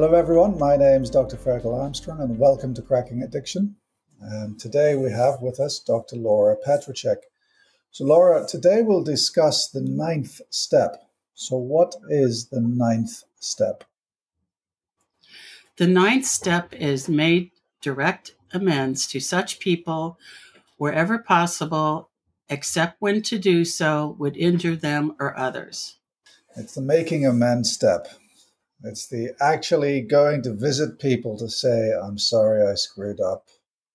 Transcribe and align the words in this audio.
Hello, 0.00 0.14
everyone. 0.14 0.56
My 0.56 0.76
name 0.76 1.02
is 1.02 1.10
Dr. 1.10 1.36
Ferghal 1.36 1.76
Armstrong, 1.76 2.20
and 2.20 2.38
welcome 2.38 2.72
to 2.72 2.82
Cracking 2.82 3.24
Addiction. 3.24 3.74
And 4.20 4.56
today 4.56 4.94
we 4.94 5.10
have 5.10 5.42
with 5.42 5.58
us 5.58 5.80
Dr. 5.80 6.14
Laura 6.14 6.54
Petracek. 6.64 7.16
So, 7.90 8.04
Laura, 8.04 8.46
today 8.46 8.82
we'll 8.82 9.02
discuss 9.02 9.66
the 9.66 9.80
ninth 9.80 10.40
step. 10.50 11.10
So, 11.34 11.56
what 11.56 11.96
is 12.08 12.46
the 12.46 12.60
ninth 12.60 13.24
step? 13.40 13.82
The 15.78 15.88
ninth 15.88 16.26
step 16.26 16.72
is 16.74 17.08
made 17.08 17.50
direct 17.80 18.36
amends 18.52 19.04
to 19.08 19.18
such 19.18 19.58
people 19.58 20.16
wherever 20.76 21.18
possible, 21.18 22.08
except 22.48 23.00
when 23.00 23.20
to 23.22 23.36
do 23.36 23.64
so 23.64 24.14
would 24.20 24.36
injure 24.36 24.76
them 24.76 25.16
or 25.18 25.36
others. 25.36 25.98
It's 26.54 26.76
the 26.76 26.82
making 26.82 27.26
amends 27.26 27.72
step. 27.72 28.06
It's 28.84 29.08
the 29.08 29.30
actually 29.40 30.00
going 30.02 30.42
to 30.42 30.54
visit 30.54 31.00
people 31.00 31.36
to 31.38 31.48
say, 31.48 31.92
I'm 31.92 32.18
sorry 32.18 32.66
I 32.66 32.74
screwed 32.74 33.20
up. 33.20 33.48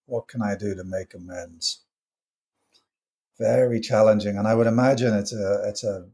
What 0.06 0.28
can 0.28 0.42
I 0.42 0.56
do 0.56 0.76
to 0.76 0.84
make 0.84 1.14
amends? 1.14 1.82
Very 3.40 3.80
challenging. 3.80 4.38
And 4.38 4.48
I 4.48 4.56
would 4.56 4.68
imagine 4.68 5.14
it's 5.14 5.34
a 5.34 5.64
it's 5.66 5.84
a 5.84 6.06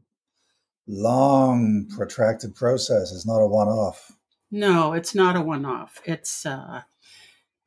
long, 0.86 1.86
protracted 1.94 2.54
process. 2.54 3.12
It's 3.12 3.26
not 3.26 3.40
a 3.40 3.46
one 3.46 3.68
off. 3.68 4.12
No, 4.50 4.92
it's 4.92 5.14
not 5.14 5.36
a 5.36 5.40
one 5.40 5.64
off. 5.64 6.00
It's 6.04 6.46
uh 6.46 6.82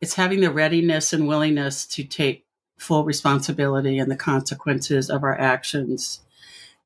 it's 0.01 0.15
having 0.15 0.41
the 0.41 0.51
readiness 0.51 1.13
and 1.13 1.27
willingness 1.27 1.85
to 1.87 2.03
take 2.03 2.45
full 2.77 3.05
responsibility 3.05 3.99
and 3.99 4.11
the 4.11 4.15
consequences 4.15 5.09
of 5.09 5.23
our 5.23 5.39
actions 5.39 6.19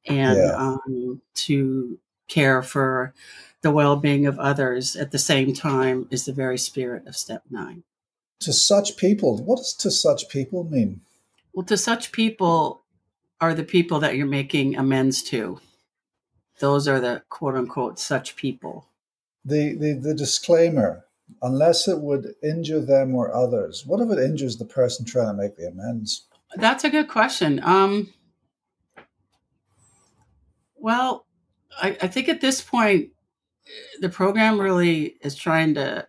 and 0.06 0.38
yeah. 0.38 0.56
um, 0.56 1.22
to 1.34 1.98
care 2.28 2.62
for 2.62 3.14
the 3.62 3.72
well-being 3.72 4.26
of 4.26 4.40
others 4.40 4.96
at 4.96 5.12
the 5.12 5.20
same 5.20 5.54
time 5.54 6.08
is 6.12 6.26
the 6.26 6.34
very 6.34 6.58
spirit 6.58 7.06
of 7.08 7.16
step 7.16 7.44
nine 7.50 7.84
to 8.40 8.54
such 8.54 8.98
people 8.98 9.38
what 9.44 9.58
does 9.58 9.74
to 9.74 9.92
such 9.92 10.30
people 10.30 10.64
mean 10.64 11.02
well 11.54 11.66
to 11.66 11.78
such 11.78 12.12
people 12.12 12.84
are 13.40 13.54
the 13.54 13.64
people 13.64 14.00
that 14.00 14.16
you're 14.16 14.26
making 14.26 14.76
amends 14.76 15.22
to 15.24 15.60
those 16.60 16.88
are 16.88 17.00
the 17.00 17.24
quote 17.30 17.56
unquote 17.56 18.00
such 18.00 18.36
people 18.36 18.88
the 19.44 19.76
the, 19.76 19.94
the 19.94 20.14
disclaimer 20.14 21.04
unless 21.42 21.88
it 21.88 22.00
would 22.00 22.36
injure 22.44 22.80
them 22.80 23.16
or 23.16 23.34
others. 23.34 23.86
What 23.86 24.02
if 24.02 24.10
it 24.10 24.24
injures 24.24 24.58
the 24.58 24.66
person 24.66 25.06
trying 25.06 25.28
to 25.28 25.34
make 25.34 25.56
the 25.56 25.68
amends? 25.68 26.26
That's 26.56 26.84
a 26.84 26.90
good 26.90 27.08
question. 27.08 27.62
Um, 27.64 28.14
well, 30.76 31.26
I, 31.82 31.98
I 32.02 32.08
think 32.08 32.30
at 32.30 32.42
this 32.42 32.62
point, 32.62 33.10
the 34.00 34.10
program 34.10 34.60
really 34.60 35.18
is 35.22 35.36
trying 35.36 35.74
to, 35.76 36.08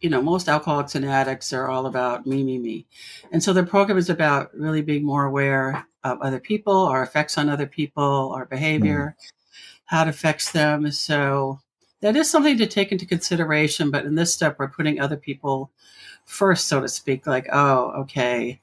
you 0.00 0.08
know, 0.08 0.22
most 0.22 0.48
alcoholics 0.48 0.94
and 0.94 1.04
addicts 1.04 1.52
are 1.52 1.68
all 1.68 1.86
about 1.86 2.26
me, 2.26 2.42
me, 2.42 2.58
me. 2.58 2.86
And 3.32 3.42
so 3.42 3.52
the 3.52 3.64
program 3.64 3.98
is 3.98 4.08
about 4.10 4.54
really 4.54 4.82
being 4.82 5.04
more 5.04 5.24
aware 5.24 5.86
of 6.04 6.20
other 6.20 6.40
people, 6.40 6.86
our 6.86 7.02
effects 7.02 7.36
on 7.36 7.48
other 7.48 7.66
people, 7.66 8.32
our 8.34 8.46
behavior, 8.46 9.16
mm. 9.18 9.32
how 9.86 10.02
it 10.02 10.08
affects 10.08 10.52
them. 10.52 10.90
So 10.90 11.60
that 12.00 12.16
is 12.16 12.30
something 12.30 12.56
to 12.58 12.66
take 12.66 12.92
into 12.92 13.06
consideration. 13.06 13.90
But 13.90 14.06
in 14.06 14.14
this 14.14 14.32
step, 14.32 14.56
we're 14.58 14.68
putting 14.68 15.00
other 15.00 15.16
people 15.16 15.70
first, 16.24 16.68
so 16.68 16.80
to 16.80 16.88
speak. 16.88 17.26
Like, 17.26 17.48
oh, 17.52 17.92
okay, 18.02 18.60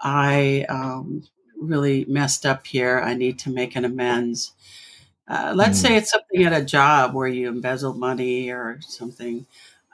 I 0.00 0.66
um, 0.68 1.22
really 1.60 2.04
messed 2.08 2.44
up 2.44 2.66
here. 2.66 3.00
I 3.00 3.14
need 3.14 3.38
to 3.40 3.50
make 3.50 3.76
an 3.76 3.84
amends. 3.84 4.52
Uh, 5.28 5.52
let's 5.54 5.78
mm. 5.78 5.82
say 5.82 5.96
it's 5.96 6.10
something 6.10 6.44
at 6.44 6.52
a 6.52 6.64
job 6.64 7.14
where 7.14 7.28
you 7.28 7.48
embezzled 7.48 7.98
money 7.98 8.50
or 8.50 8.78
something. 8.80 9.46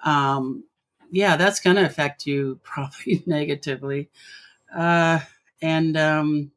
Um, 0.05 0.65
yeah, 1.11 1.37
that's 1.37 1.61
going 1.61 1.77
to 1.77 1.87
affect 1.87 2.27
you 2.27 2.61
probably 2.65 3.23
negatively. 3.27 4.11
Uh, 4.75 5.21
and, 5.61 5.97
um, 5.97 6.51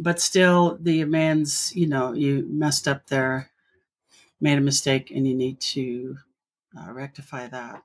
but 0.00 0.20
still, 0.20 0.78
the 0.80 1.00
amends, 1.00 1.74
you 1.74 1.86
know, 1.86 2.12
you 2.12 2.46
messed 2.48 2.86
up 2.86 3.06
there 3.06 3.50
made 4.40 4.58
a 4.58 4.62
mistake 4.62 5.10
and 5.10 5.26
you 5.26 5.34
need 5.34 5.60
to 5.60 6.16
uh, 6.78 6.92
rectify 6.92 7.46
that. 7.48 7.82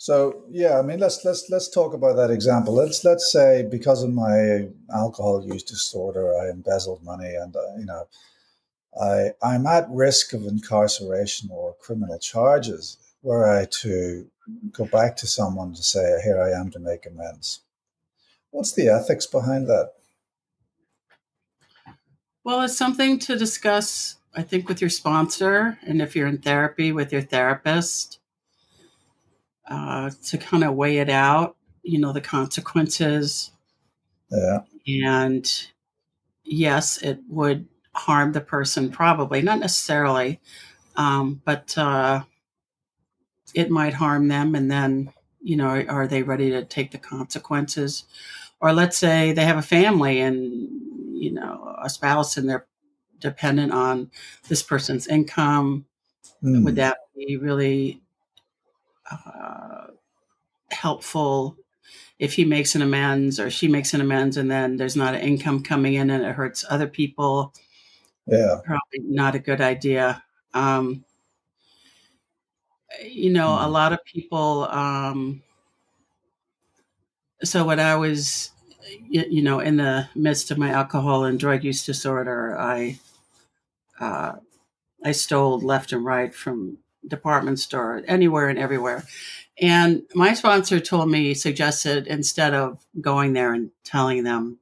So 0.00 0.44
yeah, 0.50 0.78
I 0.78 0.82
mean 0.82 0.98
let's 0.98 1.22
let's 1.26 1.50
let's 1.50 1.68
talk 1.68 1.92
about 1.92 2.16
that 2.16 2.30
example. 2.30 2.72
Let's 2.72 3.04
let's 3.04 3.30
say 3.30 3.68
because 3.70 4.02
of 4.02 4.10
my 4.10 4.70
alcohol 4.94 5.46
use 5.46 5.62
disorder, 5.62 6.34
I 6.40 6.48
embezzled 6.48 7.04
money, 7.04 7.34
and 7.34 7.54
uh, 7.54 7.76
you 7.78 7.84
know, 7.84 8.08
I 8.98 9.32
I'm 9.42 9.66
at 9.66 9.90
risk 9.90 10.32
of 10.32 10.44
incarceration 10.46 11.50
or 11.52 11.76
criminal 11.82 12.18
charges. 12.18 12.96
Were 13.20 13.46
I 13.46 13.66
to 13.82 14.26
go 14.72 14.86
back 14.86 15.16
to 15.18 15.26
someone 15.26 15.74
to 15.74 15.82
say, 15.82 16.18
"Here 16.24 16.40
I 16.40 16.58
am 16.58 16.70
to 16.70 16.78
make 16.78 17.04
amends," 17.04 17.60
what's 18.52 18.72
the 18.72 18.88
ethics 18.88 19.26
behind 19.26 19.66
that? 19.66 19.92
Well, 22.42 22.62
it's 22.62 22.74
something 22.74 23.18
to 23.18 23.36
discuss 23.36 24.16
I 24.34 24.44
think 24.44 24.66
with 24.66 24.80
your 24.80 24.88
sponsor, 24.88 25.78
and 25.82 26.00
if 26.00 26.16
you're 26.16 26.26
in 26.26 26.38
therapy 26.38 26.90
with 26.90 27.12
your 27.12 27.20
therapist, 27.20 28.19
uh, 29.70 30.10
to 30.24 30.36
kind 30.36 30.64
of 30.64 30.74
weigh 30.74 30.98
it 30.98 31.08
out, 31.08 31.56
you 31.82 31.98
know, 31.98 32.12
the 32.12 32.20
consequences. 32.20 33.52
Yeah. 34.30 34.60
And 35.04 35.50
yes, 36.44 37.00
it 37.02 37.20
would 37.28 37.68
harm 37.94 38.32
the 38.32 38.40
person, 38.40 38.90
probably, 38.90 39.42
not 39.42 39.60
necessarily, 39.60 40.40
um, 40.96 41.40
but 41.44 41.76
uh, 41.78 42.22
it 43.54 43.70
might 43.70 43.94
harm 43.94 44.28
them. 44.28 44.54
And 44.54 44.70
then, 44.70 45.12
you 45.40 45.56
know, 45.56 45.84
are 45.88 46.06
they 46.06 46.22
ready 46.22 46.50
to 46.50 46.64
take 46.64 46.90
the 46.90 46.98
consequences? 46.98 48.04
Or 48.60 48.72
let's 48.72 48.98
say 48.98 49.32
they 49.32 49.44
have 49.44 49.58
a 49.58 49.62
family 49.62 50.20
and, 50.20 50.68
you 51.14 51.32
know, 51.32 51.76
a 51.82 51.88
spouse 51.88 52.36
and 52.36 52.48
they're 52.48 52.66
dependent 53.18 53.72
on 53.72 54.10
this 54.48 54.62
person's 54.62 55.06
income. 55.06 55.86
Mm. 56.42 56.64
Would 56.64 56.76
that 56.76 56.98
be 57.16 57.36
really 57.36 58.02
uh, 59.10 59.86
helpful 60.70 61.56
if 62.18 62.34
he 62.34 62.44
makes 62.44 62.74
an 62.74 62.82
amends 62.82 63.40
or 63.40 63.50
she 63.50 63.66
makes 63.66 63.94
an 63.94 64.00
amends 64.00 64.36
and 64.36 64.50
then 64.50 64.76
there's 64.76 64.96
not 64.96 65.14
an 65.14 65.20
income 65.20 65.62
coming 65.62 65.94
in 65.94 66.10
and 66.10 66.24
it 66.24 66.34
hurts 66.34 66.64
other 66.68 66.86
people? 66.86 67.54
Yeah. 68.26 68.56
Probably 68.64 69.00
not 69.00 69.34
a 69.34 69.38
good 69.38 69.60
idea. 69.60 70.22
Um, 70.52 71.04
you 73.02 73.30
know, 73.30 73.48
mm. 73.48 73.64
a 73.64 73.68
lot 73.68 73.92
of 73.92 74.04
people. 74.04 74.64
Um, 74.64 75.42
so 77.42 77.64
when 77.64 77.80
I 77.80 77.96
was, 77.96 78.50
you 79.08 79.42
know, 79.42 79.60
in 79.60 79.76
the 79.76 80.08
midst 80.14 80.50
of 80.50 80.58
my 80.58 80.70
alcohol 80.70 81.24
and 81.24 81.38
drug 81.38 81.64
use 81.64 81.84
disorder, 81.86 82.58
I 82.58 82.98
uh, 83.98 84.32
I 85.04 85.12
stole 85.12 85.58
left 85.60 85.92
and 85.92 86.04
right 86.04 86.34
from 86.34 86.78
department 87.06 87.58
store, 87.58 88.02
anywhere 88.06 88.48
and 88.48 88.58
everywhere. 88.58 89.04
And 89.60 90.02
my 90.14 90.34
sponsor 90.34 90.80
told 90.80 91.10
me, 91.10 91.34
suggested 91.34 92.06
instead 92.06 92.54
of 92.54 92.84
going 93.00 93.32
there 93.34 93.52
and 93.52 93.70
telling 93.84 94.24
them 94.24 94.58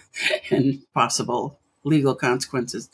and 0.50 0.82
possible 0.92 1.58
legal 1.84 2.14
consequences, 2.14 2.90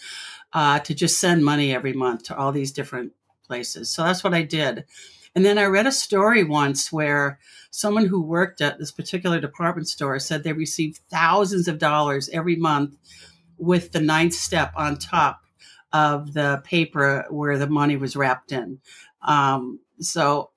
uh, 0.52 0.78
to 0.80 0.94
just 0.94 1.20
send 1.20 1.44
money 1.44 1.74
every 1.74 1.92
month 1.92 2.24
to 2.24 2.36
all 2.36 2.52
these 2.52 2.72
different 2.72 3.12
places. 3.46 3.90
So 3.90 4.04
that's 4.04 4.22
what 4.22 4.34
I 4.34 4.42
did. 4.42 4.84
And 5.34 5.44
then 5.44 5.58
I 5.58 5.64
read 5.64 5.86
a 5.86 5.92
story 5.92 6.42
once 6.44 6.92
where 6.92 7.38
someone 7.70 8.06
who 8.06 8.20
worked 8.20 8.60
at 8.60 8.78
this 8.78 8.90
particular 8.90 9.40
department 9.40 9.88
store 9.88 10.18
said 10.18 10.42
they 10.42 10.52
received 10.52 11.00
thousands 11.10 11.68
of 11.68 11.78
dollars 11.78 12.28
every 12.30 12.56
month 12.56 12.96
with 13.58 13.92
the 13.92 14.00
ninth 14.00 14.34
step 14.34 14.72
on 14.76 14.96
top 14.96 15.42
of 15.92 16.34
the 16.34 16.60
paper 16.64 17.24
where 17.30 17.58
the 17.58 17.66
money 17.66 17.96
was 17.96 18.16
wrapped 18.16 18.52
in. 18.52 18.80
Um, 19.22 19.80
so, 20.00 20.50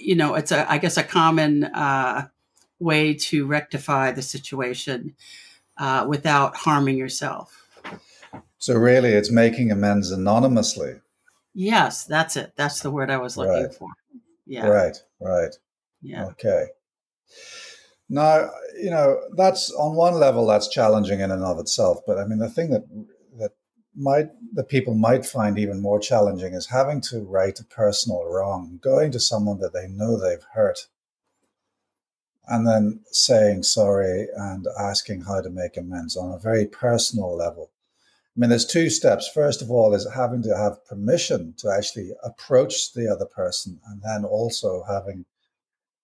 you 0.00 0.14
know, 0.14 0.34
it's 0.34 0.52
a, 0.52 0.70
I 0.70 0.78
guess, 0.78 0.96
a 0.96 1.02
common 1.02 1.64
uh, 1.64 2.28
way 2.78 3.14
to 3.14 3.46
rectify 3.46 4.12
the 4.12 4.22
situation 4.22 5.14
uh, 5.78 6.06
without 6.08 6.56
harming 6.56 6.96
yourself. 6.96 7.66
So, 8.58 8.74
really, 8.74 9.10
it's 9.10 9.30
making 9.30 9.70
amends 9.70 10.10
anonymously. 10.10 11.00
Yes, 11.54 12.04
that's 12.04 12.36
it. 12.36 12.52
That's 12.56 12.80
the 12.80 12.90
word 12.90 13.10
I 13.10 13.16
was 13.16 13.36
looking 13.36 13.64
right. 13.64 13.74
for. 13.74 13.88
Yeah. 14.46 14.66
Right, 14.66 14.96
right. 15.20 15.54
Yeah. 16.02 16.26
Okay. 16.26 16.66
Now, 18.08 18.50
you 18.76 18.90
know, 18.90 19.20
that's 19.36 19.70
on 19.72 19.94
one 19.94 20.14
level, 20.14 20.46
that's 20.46 20.68
challenging 20.68 21.20
in 21.20 21.30
and 21.30 21.44
of 21.44 21.58
itself. 21.58 22.00
But 22.06 22.18
I 22.18 22.24
mean, 22.24 22.38
the 22.38 22.50
thing 22.50 22.70
that 22.70 22.84
might 23.94 24.28
the 24.52 24.64
people 24.64 24.94
might 24.94 25.26
find 25.26 25.58
even 25.58 25.80
more 25.80 25.98
challenging 25.98 26.54
is 26.54 26.66
having 26.66 27.00
to 27.00 27.20
right 27.20 27.58
a 27.58 27.64
personal 27.64 28.24
wrong, 28.24 28.78
going 28.82 29.10
to 29.12 29.20
someone 29.20 29.58
that 29.60 29.72
they 29.72 29.88
know 29.88 30.16
they've 30.18 30.46
hurt, 30.54 30.86
and 32.46 32.66
then 32.66 33.00
saying 33.10 33.62
sorry 33.62 34.28
and 34.36 34.66
asking 34.78 35.22
how 35.22 35.40
to 35.40 35.50
make 35.50 35.76
amends 35.76 36.16
on 36.16 36.32
a 36.32 36.38
very 36.38 36.66
personal 36.66 37.36
level. 37.36 37.70
I 38.36 38.40
mean, 38.40 38.50
there's 38.50 38.66
two 38.66 38.90
steps. 38.90 39.28
First 39.28 39.60
of 39.60 39.70
all, 39.70 39.92
is 39.92 40.06
having 40.14 40.42
to 40.44 40.56
have 40.56 40.84
permission 40.86 41.54
to 41.58 41.70
actually 41.70 42.12
approach 42.22 42.92
the 42.92 43.08
other 43.08 43.26
person, 43.26 43.80
and 43.86 44.02
then 44.02 44.24
also 44.24 44.84
having 44.88 45.24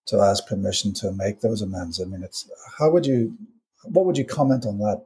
to 0.07 0.21
ask 0.21 0.47
permission 0.47 0.93
to 0.95 1.13
make 1.13 1.41
those 1.41 1.63
amends. 1.63 2.01
I 2.01 2.05
mean, 2.05 2.23
it's 2.23 2.51
how 2.79 2.91
would 2.91 3.07
you, 3.07 3.37
what 3.85 4.07
would 4.07 4.19
you 4.19 4.25
comment 4.25 4.67
on 4.67 4.79
that? 4.79 5.05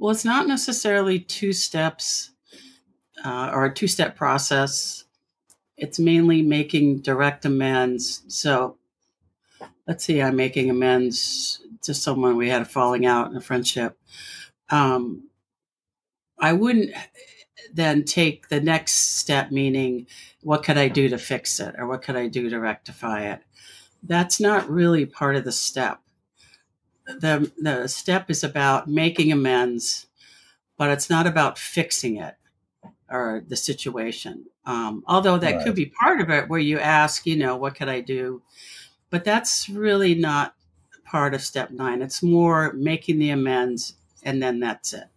Well, 0.00 0.12
it's 0.12 0.24
not 0.24 0.48
necessarily 0.48 1.20
two 1.20 1.52
steps 1.52 2.30
uh, 3.22 3.50
or 3.52 3.66
a 3.66 3.74
two 3.74 3.86
step 3.86 4.16
process. 4.16 5.04
It's 5.76 5.98
mainly 5.98 6.40
making 6.40 7.00
direct 7.00 7.44
amends. 7.44 8.22
So 8.28 8.78
let's 9.86 10.02
see, 10.02 10.22
I'm 10.22 10.36
making 10.36 10.70
amends 10.70 11.60
to 11.82 11.92
someone 11.92 12.38
we 12.38 12.48
had 12.48 12.62
a 12.62 12.64
falling 12.64 13.04
out 13.04 13.30
in 13.30 13.36
a 13.36 13.42
friendship. 13.42 13.98
Um, 14.70 15.28
I 16.38 16.54
wouldn't 16.54 16.92
then 17.70 18.04
take 18.04 18.48
the 18.48 18.60
next 18.60 19.18
step, 19.18 19.50
meaning 19.50 20.06
what 20.40 20.64
could 20.64 20.78
I 20.78 20.88
do 20.88 21.10
to 21.10 21.18
fix 21.18 21.60
it 21.60 21.74
or 21.76 21.86
what 21.86 22.00
could 22.00 22.16
I 22.16 22.26
do 22.26 22.48
to 22.48 22.58
rectify 22.58 23.24
it? 23.32 23.42
That's 24.02 24.40
not 24.40 24.70
really 24.70 25.04
part 25.04 25.36
of 25.36 25.44
the 25.44 25.52
step. 25.52 26.00
The, 27.18 27.50
the 27.58 27.88
step 27.88 28.30
is 28.30 28.44
about 28.44 28.88
making 28.88 29.32
amends, 29.32 30.06
but 30.76 30.90
it's 30.90 31.10
not 31.10 31.26
about 31.26 31.58
fixing 31.58 32.16
it 32.16 32.36
or 33.10 33.42
the 33.48 33.56
situation. 33.56 34.46
Um, 34.66 35.02
although 35.06 35.38
that 35.38 35.56
right. 35.56 35.64
could 35.64 35.74
be 35.74 35.92
part 36.00 36.20
of 36.20 36.30
it 36.30 36.48
where 36.48 36.60
you 36.60 36.78
ask, 36.78 37.26
you 37.26 37.36
know, 37.36 37.56
what 37.56 37.74
could 37.74 37.88
I 37.88 38.00
do? 38.00 38.42
But 39.10 39.24
that's 39.24 39.68
really 39.68 40.14
not 40.14 40.54
part 41.04 41.34
of 41.34 41.42
step 41.42 41.70
nine. 41.70 42.02
It's 42.02 42.22
more 42.22 42.72
making 42.74 43.18
the 43.18 43.30
amends 43.30 43.94
and 44.22 44.42
then 44.42 44.60
that's 44.60 44.92
it 44.92 45.08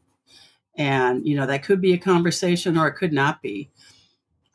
and 0.75 1.27
you 1.27 1.35
know 1.35 1.45
that 1.45 1.63
could 1.63 1.81
be 1.81 1.93
a 1.93 1.97
conversation 1.97 2.77
or 2.77 2.87
it 2.87 2.95
could 2.95 3.13
not 3.13 3.41
be 3.41 3.69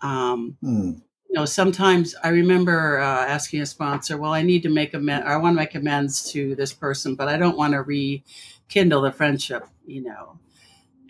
um, 0.00 0.56
mm. 0.62 1.00
Know 1.38 1.44
sometimes 1.44 2.14
i 2.23 2.29
remember 2.29 2.99
uh, 3.00 3.26
asking 3.26 3.61
a 3.61 3.67
sponsor 3.67 4.19
well 4.19 4.32
i 4.32 4.43
need 4.43 4.62
to 4.62 4.69
make 4.69 4.94
amends 4.94 5.26
i 5.26 5.37
want 5.37 5.55
to 5.55 5.61
make 5.61 5.75
amends 5.75 6.31
to 6.31 6.55
this 6.55 6.73
person 6.73 7.14
but 7.14 7.29
i 7.29 7.37
don't 7.37 7.56
want 7.56 7.73
to 7.73 7.82
rekindle 7.82 9.02
the 9.02 9.12
friendship 9.12 9.64
you 9.88 10.02
know. 10.02 10.38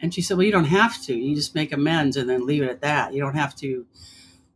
And 0.01 0.15
she 0.15 0.23
said 0.23 0.37
well 0.37 0.47
you 0.47 0.53
don't 0.53 0.65
have 0.65 1.03
to. 1.03 1.15
You 1.15 1.35
just 1.35 1.55
make 1.55 1.73
amends 1.73 2.17
and 2.17 2.31
then 2.31 2.47
leave 2.47 2.63
it 2.63 2.71
at 2.71 2.81
that. 2.83 3.13
You 3.13 3.21
don't 3.21 3.35
have 3.35 3.55
to 3.57 3.87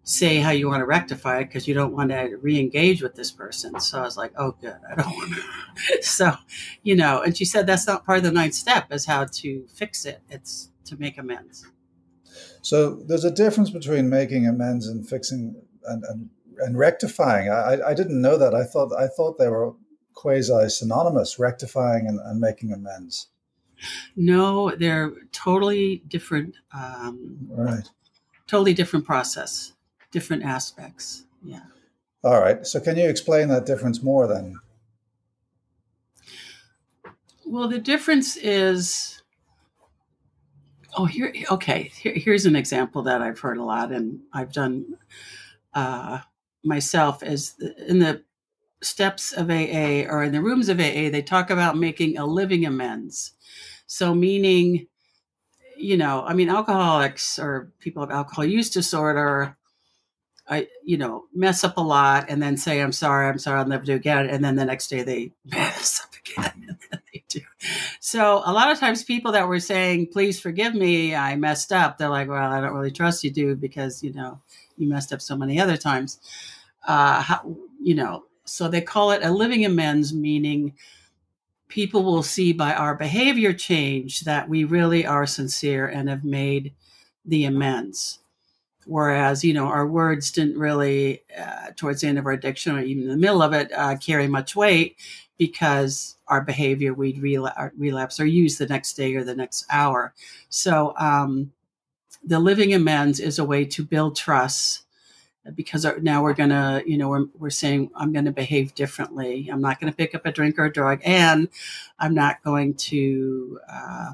say 0.04 0.38
how 0.38 0.50
you 0.50 0.68
want 0.68 0.80
to 0.80 0.86
rectify 0.86 1.38
it 1.38 1.44
because 1.44 1.68
you 1.68 1.74
don't 1.74 1.92
want 1.92 2.10
to 2.10 2.36
re-engage 2.40 3.02
with 3.02 3.14
this 3.14 3.30
person. 3.30 3.78
So 3.80 3.98
i 3.98 4.02
was 4.02 4.16
like 4.16 4.32
oh 4.36 4.52
good. 4.60 4.78
I 4.90 4.94
don't 4.94 5.12
want 5.12 5.34
to 5.34 6.02
so 6.02 6.34
you 6.82 6.96
know 6.96 7.22
and 7.22 7.36
she 7.36 7.44
said 7.44 7.66
that's 7.66 7.86
not 7.86 8.06
part 8.06 8.18
of 8.18 8.24
the 8.24 8.32
ninth 8.32 8.54
step 8.54 8.92
is 8.92 9.06
how 9.06 9.24
to 9.24 9.66
fix 9.68 10.04
it. 10.04 10.20
It's 10.30 10.70
to 10.84 10.96
make 10.96 11.18
amends 11.18 11.66
so 12.62 12.94
there's 13.06 13.24
a 13.24 13.30
difference 13.30 13.70
between 13.70 14.08
making 14.08 14.46
amends 14.46 14.86
and 14.86 15.08
fixing 15.08 15.54
and, 15.84 16.04
and, 16.04 16.30
and 16.58 16.78
rectifying 16.78 17.50
I, 17.50 17.78
I 17.88 17.94
didn't 17.94 18.20
know 18.20 18.36
that 18.36 18.54
i 18.54 18.64
thought 18.64 18.92
i 18.98 19.06
thought 19.06 19.38
they 19.38 19.48
were 19.48 19.74
quasi 20.14 20.68
synonymous 20.68 21.38
rectifying 21.38 22.06
and, 22.06 22.20
and 22.20 22.40
making 22.40 22.72
amends 22.72 23.28
no 24.16 24.74
they're 24.76 25.12
totally 25.32 26.02
different 26.08 26.54
um, 26.72 27.36
right 27.50 27.88
totally 28.46 28.74
different 28.74 29.04
process 29.04 29.72
different 30.12 30.44
aspects. 30.44 31.24
Yeah. 31.42 31.62
All 32.22 32.40
right. 32.40 32.64
So, 32.64 32.78
can 32.78 32.96
you 32.96 33.08
explain 33.08 33.48
that 33.48 33.66
difference 33.66 34.00
more 34.00 34.28
then? 34.28 34.54
Well, 37.44 37.66
the 37.66 37.80
difference 37.80 38.36
is. 38.36 39.21
Oh, 40.94 41.06
here. 41.06 41.32
Okay. 41.50 41.90
Here, 41.94 42.14
here's 42.14 42.46
an 42.46 42.56
example 42.56 43.02
that 43.02 43.22
I've 43.22 43.40
heard 43.40 43.58
a 43.58 43.64
lot, 43.64 43.92
and 43.92 44.20
I've 44.32 44.52
done 44.52 44.96
uh, 45.74 46.20
myself. 46.64 47.22
Is 47.22 47.54
in 47.88 47.98
the 48.00 48.24
steps 48.82 49.32
of 49.32 49.50
AA 49.50 50.04
or 50.08 50.22
in 50.24 50.32
the 50.32 50.42
rooms 50.42 50.68
of 50.68 50.80
AA, 50.80 51.10
they 51.10 51.22
talk 51.22 51.50
about 51.50 51.76
making 51.78 52.18
a 52.18 52.26
living 52.26 52.66
amends. 52.66 53.32
So, 53.86 54.14
meaning, 54.14 54.88
you 55.76 55.96
know, 55.96 56.24
I 56.26 56.34
mean, 56.34 56.48
alcoholics 56.50 57.38
or 57.38 57.72
people 57.80 58.02
of 58.02 58.10
alcohol 58.10 58.44
use 58.44 58.70
disorder 58.70 59.56
I, 60.48 60.68
you 60.84 60.96
know, 60.98 61.24
mess 61.34 61.64
up 61.64 61.76
a 61.76 61.80
lot 61.80 62.26
and 62.28 62.42
then 62.42 62.56
say, 62.56 62.80
I'm 62.80 62.92
sorry, 62.92 63.28
I'm 63.28 63.38
sorry, 63.38 63.60
I'll 63.60 63.66
never 63.66 63.84
do 63.84 63.94
again. 63.94 64.28
And 64.28 64.44
then 64.44 64.56
the 64.56 64.64
next 64.64 64.88
day 64.88 65.02
they 65.02 65.32
mess 65.44 66.02
up 66.04 66.10
again. 66.14 66.78
So 68.00 68.42
a 68.44 68.52
lot 68.52 68.70
of 68.70 68.78
times 68.78 69.04
people 69.04 69.32
that 69.32 69.48
were 69.48 69.60
saying, 69.60 70.08
please 70.08 70.40
forgive 70.40 70.74
me, 70.74 71.14
I 71.14 71.36
messed 71.36 71.72
up. 71.72 71.98
They're 71.98 72.08
like, 72.08 72.28
well, 72.28 72.52
I 72.52 72.60
don't 72.60 72.74
really 72.74 72.90
trust 72.90 73.24
you, 73.24 73.30
dude, 73.30 73.60
because, 73.60 74.02
you 74.02 74.12
know, 74.12 74.40
you 74.76 74.88
messed 74.88 75.12
up 75.12 75.20
so 75.20 75.36
many 75.36 75.60
other 75.60 75.76
times. 75.76 76.18
Uh, 76.86 77.22
how, 77.22 77.56
you 77.80 77.94
know, 77.94 78.24
so 78.44 78.68
they 78.68 78.80
call 78.80 79.12
it 79.12 79.22
a 79.22 79.30
living 79.30 79.64
amends, 79.64 80.12
meaning 80.12 80.74
people 81.68 82.02
will 82.02 82.22
see 82.22 82.52
by 82.52 82.74
our 82.74 82.94
behavior 82.94 83.52
change 83.52 84.20
that 84.20 84.48
we 84.48 84.64
really 84.64 85.06
are 85.06 85.26
sincere 85.26 85.86
and 85.86 86.08
have 86.08 86.24
made 86.24 86.74
the 87.24 87.44
amends 87.44 88.18
whereas 88.86 89.44
you 89.44 89.52
know 89.52 89.66
our 89.66 89.86
words 89.86 90.30
didn't 90.32 90.58
really 90.58 91.22
uh, 91.38 91.68
towards 91.76 92.00
the 92.00 92.06
end 92.08 92.18
of 92.18 92.26
our 92.26 92.32
addiction 92.32 92.76
or 92.76 92.80
even 92.82 93.04
in 93.04 93.08
the 93.08 93.16
middle 93.16 93.42
of 93.42 93.52
it 93.52 93.70
uh, 93.72 93.96
carry 93.96 94.26
much 94.26 94.56
weight 94.56 94.96
because 95.38 96.16
our 96.28 96.40
behavior 96.40 96.94
we'd 96.94 97.18
uh, 97.36 97.68
relapse 97.76 98.20
or 98.20 98.26
use 98.26 98.58
the 98.58 98.66
next 98.66 98.94
day 98.94 99.14
or 99.14 99.24
the 99.24 99.34
next 99.34 99.64
hour. 99.70 100.14
So 100.48 100.94
um, 100.98 101.52
the 102.24 102.38
living 102.38 102.74
amends 102.74 103.20
is 103.20 103.38
a 103.38 103.44
way 103.44 103.64
to 103.66 103.84
build 103.84 104.16
trust 104.16 104.84
because 105.54 105.84
now 106.02 106.22
we're 106.22 106.34
gonna 106.34 106.82
you 106.86 106.96
know 106.96 107.08
we're, 107.08 107.26
we're 107.36 107.50
saying 107.50 107.90
i'm 107.96 108.12
gonna 108.12 108.30
behave 108.30 108.76
differently. 108.76 109.48
I'm 109.50 109.60
not 109.60 109.80
gonna 109.80 109.92
pick 109.92 110.14
up 110.14 110.24
a 110.24 110.30
drink 110.30 110.56
or 110.56 110.66
a 110.66 110.72
drug 110.72 111.00
and 111.04 111.48
i'm 111.98 112.14
not 112.14 112.40
going 112.44 112.74
to 112.74 113.58
uh, 113.68 114.12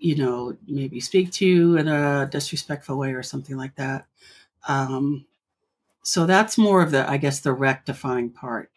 you 0.00 0.16
know, 0.16 0.56
maybe 0.66 0.98
speak 0.98 1.30
to 1.30 1.46
you 1.46 1.76
in 1.76 1.86
a 1.86 2.28
disrespectful 2.30 2.96
way 2.96 3.12
or 3.12 3.22
something 3.22 3.56
like 3.56 3.74
that. 3.76 4.06
Um, 4.66 5.26
so 6.02 6.26
that's 6.26 6.56
more 6.56 6.82
of 6.82 6.90
the, 6.90 7.08
I 7.08 7.18
guess, 7.18 7.40
the 7.40 7.52
rectifying 7.52 8.30
part 8.30 8.70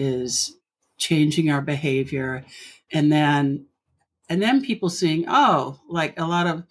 is 0.00 0.56
changing 0.96 1.50
our 1.50 1.60
behavior, 1.60 2.44
and 2.92 3.12
then, 3.12 3.66
and 4.28 4.42
then 4.42 4.62
people 4.62 4.88
seeing, 4.88 5.24
oh, 5.28 5.78
like 5.88 6.18
a 6.18 6.26
lot 6.26 6.46
of 6.46 6.64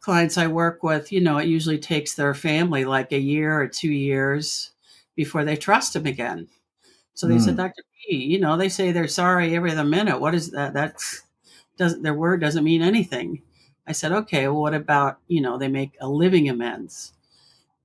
clients 0.00 0.36
I 0.36 0.48
work 0.48 0.82
with, 0.82 1.12
you 1.12 1.20
know, 1.20 1.38
it 1.38 1.46
usually 1.46 1.78
takes 1.78 2.14
their 2.14 2.34
family 2.34 2.84
like 2.84 3.12
a 3.12 3.18
year 3.18 3.58
or 3.58 3.68
two 3.68 3.92
years 3.92 4.72
before 5.14 5.44
they 5.44 5.56
trust 5.56 5.92
them 5.92 6.06
again. 6.06 6.48
So 7.14 7.28
they 7.28 7.36
mm. 7.36 7.44
said, 7.44 7.56
Dr. 7.56 7.82
P, 8.08 8.16
you 8.16 8.40
know, 8.40 8.56
they 8.56 8.68
say 8.68 8.90
they're 8.90 9.06
sorry 9.06 9.54
every 9.54 9.70
other 9.70 9.84
minute. 9.84 10.20
What 10.20 10.34
is 10.34 10.50
that? 10.50 10.74
That's 10.74 11.22
doesn't 11.78 12.02
their 12.02 12.14
word 12.14 12.40
doesn't 12.40 12.64
mean 12.64 12.82
anything. 12.82 13.42
I 13.86 13.92
said, 13.92 14.12
okay, 14.12 14.46
well, 14.48 14.60
what 14.60 14.74
about, 14.74 15.18
you 15.28 15.40
know, 15.40 15.58
they 15.58 15.68
make 15.68 15.92
a 16.00 16.08
living 16.08 16.48
amends 16.48 17.12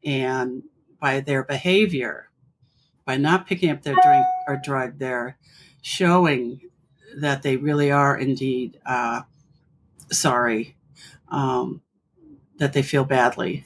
and 0.03 0.63
by 0.99 1.19
their 1.19 1.43
behavior, 1.43 2.26
by 3.07 3.15
not 3.15 3.47
picking 3.47 3.71
up 3.71 3.81
their 3.81 3.95
drink 4.03 4.25
or 4.47 4.59
drug, 4.61 4.99
they're 4.99 5.37
showing 5.81 6.59
that 7.15 7.41
they 7.41 7.55
really 7.55 7.89
are 7.89 8.17
indeed 8.17 8.77
uh, 8.85 9.21
sorry, 10.11 10.75
um, 11.29 11.81
that 12.57 12.73
they 12.73 12.83
feel 12.83 13.05
badly. 13.05 13.65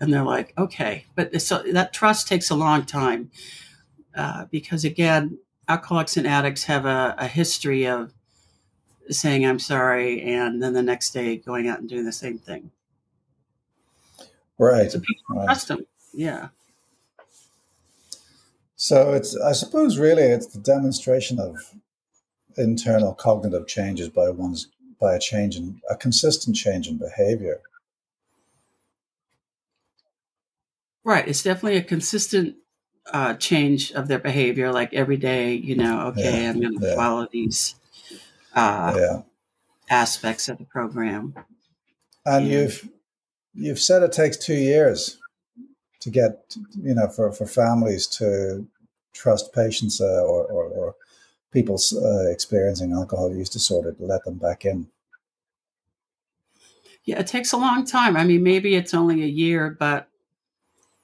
And 0.00 0.10
they're 0.10 0.24
like, 0.24 0.54
okay. 0.56 1.04
But 1.14 1.42
so 1.42 1.62
that 1.72 1.92
trust 1.92 2.26
takes 2.26 2.48
a 2.48 2.54
long 2.54 2.86
time 2.86 3.30
uh, 4.16 4.46
because, 4.50 4.82
again, 4.84 5.38
alcoholics 5.68 6.16
and 6.16 6.26
addicts 6.26 6.64
have 6.64 6.86
a, 6.86 7.14
a 7.18 7.26
history 7.26 7.86
of 7.86 8.14
saying 9.10 9.44
I'm 9.44 9.58
sorry, 9.58 10.22
and 10.22 10.62
then 10.62 10.72
the 10.72 10.82
next 10.82 11.10
day 11.10 11.36
going 11.36 11.68
out 11.68 11.80
and 11.80 11.88
doing 11.88 12.06
the 12.06 12.12
same 12.12 12.38
thing. 12.38 12.70
Right. 14.56 14.90
So 14.90 15.00
people 15.00 15.36
right. 15.36 15.44
trust 15.44 15.68
them. 15.68 15.84
Yeah. 16.14 16.48
So 18.82 19.12
it's, 19.12 19.36
I 19.36 19.52
suppose, 19.52 19.98
really, 19.98 20.22
it's 20.22 20.46
the 20.46 20.58
demonstration 20.58 21.38
of 21.38 21.74
internal 22.56 23.12
cognitive 23.12 23.66
changes 23.66 24.08
by 24.08 24.30
one's 24.30 24.68
by 24.98 25.14
a 25.14 25.20
change 25.20 25.54
in 25.54 25.82
a 25.90 25.94
consistent 25.94 26.56
change 26.56 26.88
in 26.88 26.96
behavior. 26.96 27.60
Right. 31.04 31.28
It's 31.28 31.42
definitely 31.42 31.76
a 31.76 31.82
consistent 31.82 32.56
uh, 33.12 33.34
change 33.34 33.92
of 33.92 34.08
their 34.08 34.18
behavior. 34.18 34.72
Like 34.72 34.94
every 34.94 35.18
day, 35.18 35.52
you 35.52 35.76
know, 35.76 36.06
okay, 36.06 36.44
yeah, 36.44 36.48
I'm 36.48 36.60
going 36.62 36.80
to 36.80 36.86
yeah. 36.86 36.94
follow 36.94 37.28
these 37.30 37.74
uh, 38.54 38.96
yeah. 38.96 39.22
aspects 39.90 40.48
of 40.48 40.56
the 40.56 40.64
program. 40.64 41.34
And, 42.24 42.44
and 42.44 42.48
you've 42.50 42.88
you've 43.52 43.78
said 43.78 44.02
it 44.02 44.12
takes 44.12 44.38
two 44.38 44.54
years 44.54 45.19
to 46.00 46.10
get 46.10 46.56
you 46.82 46.94
know 46.94 47.08
for, 47.08 47.30
for 47.32 47.46
families 47.46 48.06
to 48.06 48.66
trust 49.12 49.52
patients 49.52 50.00
uh, 50.00 50.22
or, 50.22 50.44
or, 50.46 50.64
or, 50.64 50.94
people 51.52 51.76
uh, 51.96 52.30
experiencing 52.30 52.92
alcohol 52.92 53.34
use 53.34 53.48
disorder 53.48 53.90
to 53.90 54.04
let 54.04 54.24
them 54.24 54.34
back 54.34 54.64
in. 54.64 54.86
Yeah, 57.04 57.18
it 57.18 57.26
takes 57.26 57.52
a 57.52 57.56
long 57.56 57.84
time. 57.84 58.16
I 58.16 58.22
mean, 58.22 58.44
maybe 58.44 58.76
it's 58.76 58.94
only 58.94 59.24
a 59.24 59.26
year, 59.26 59.76
but 59.76 60.08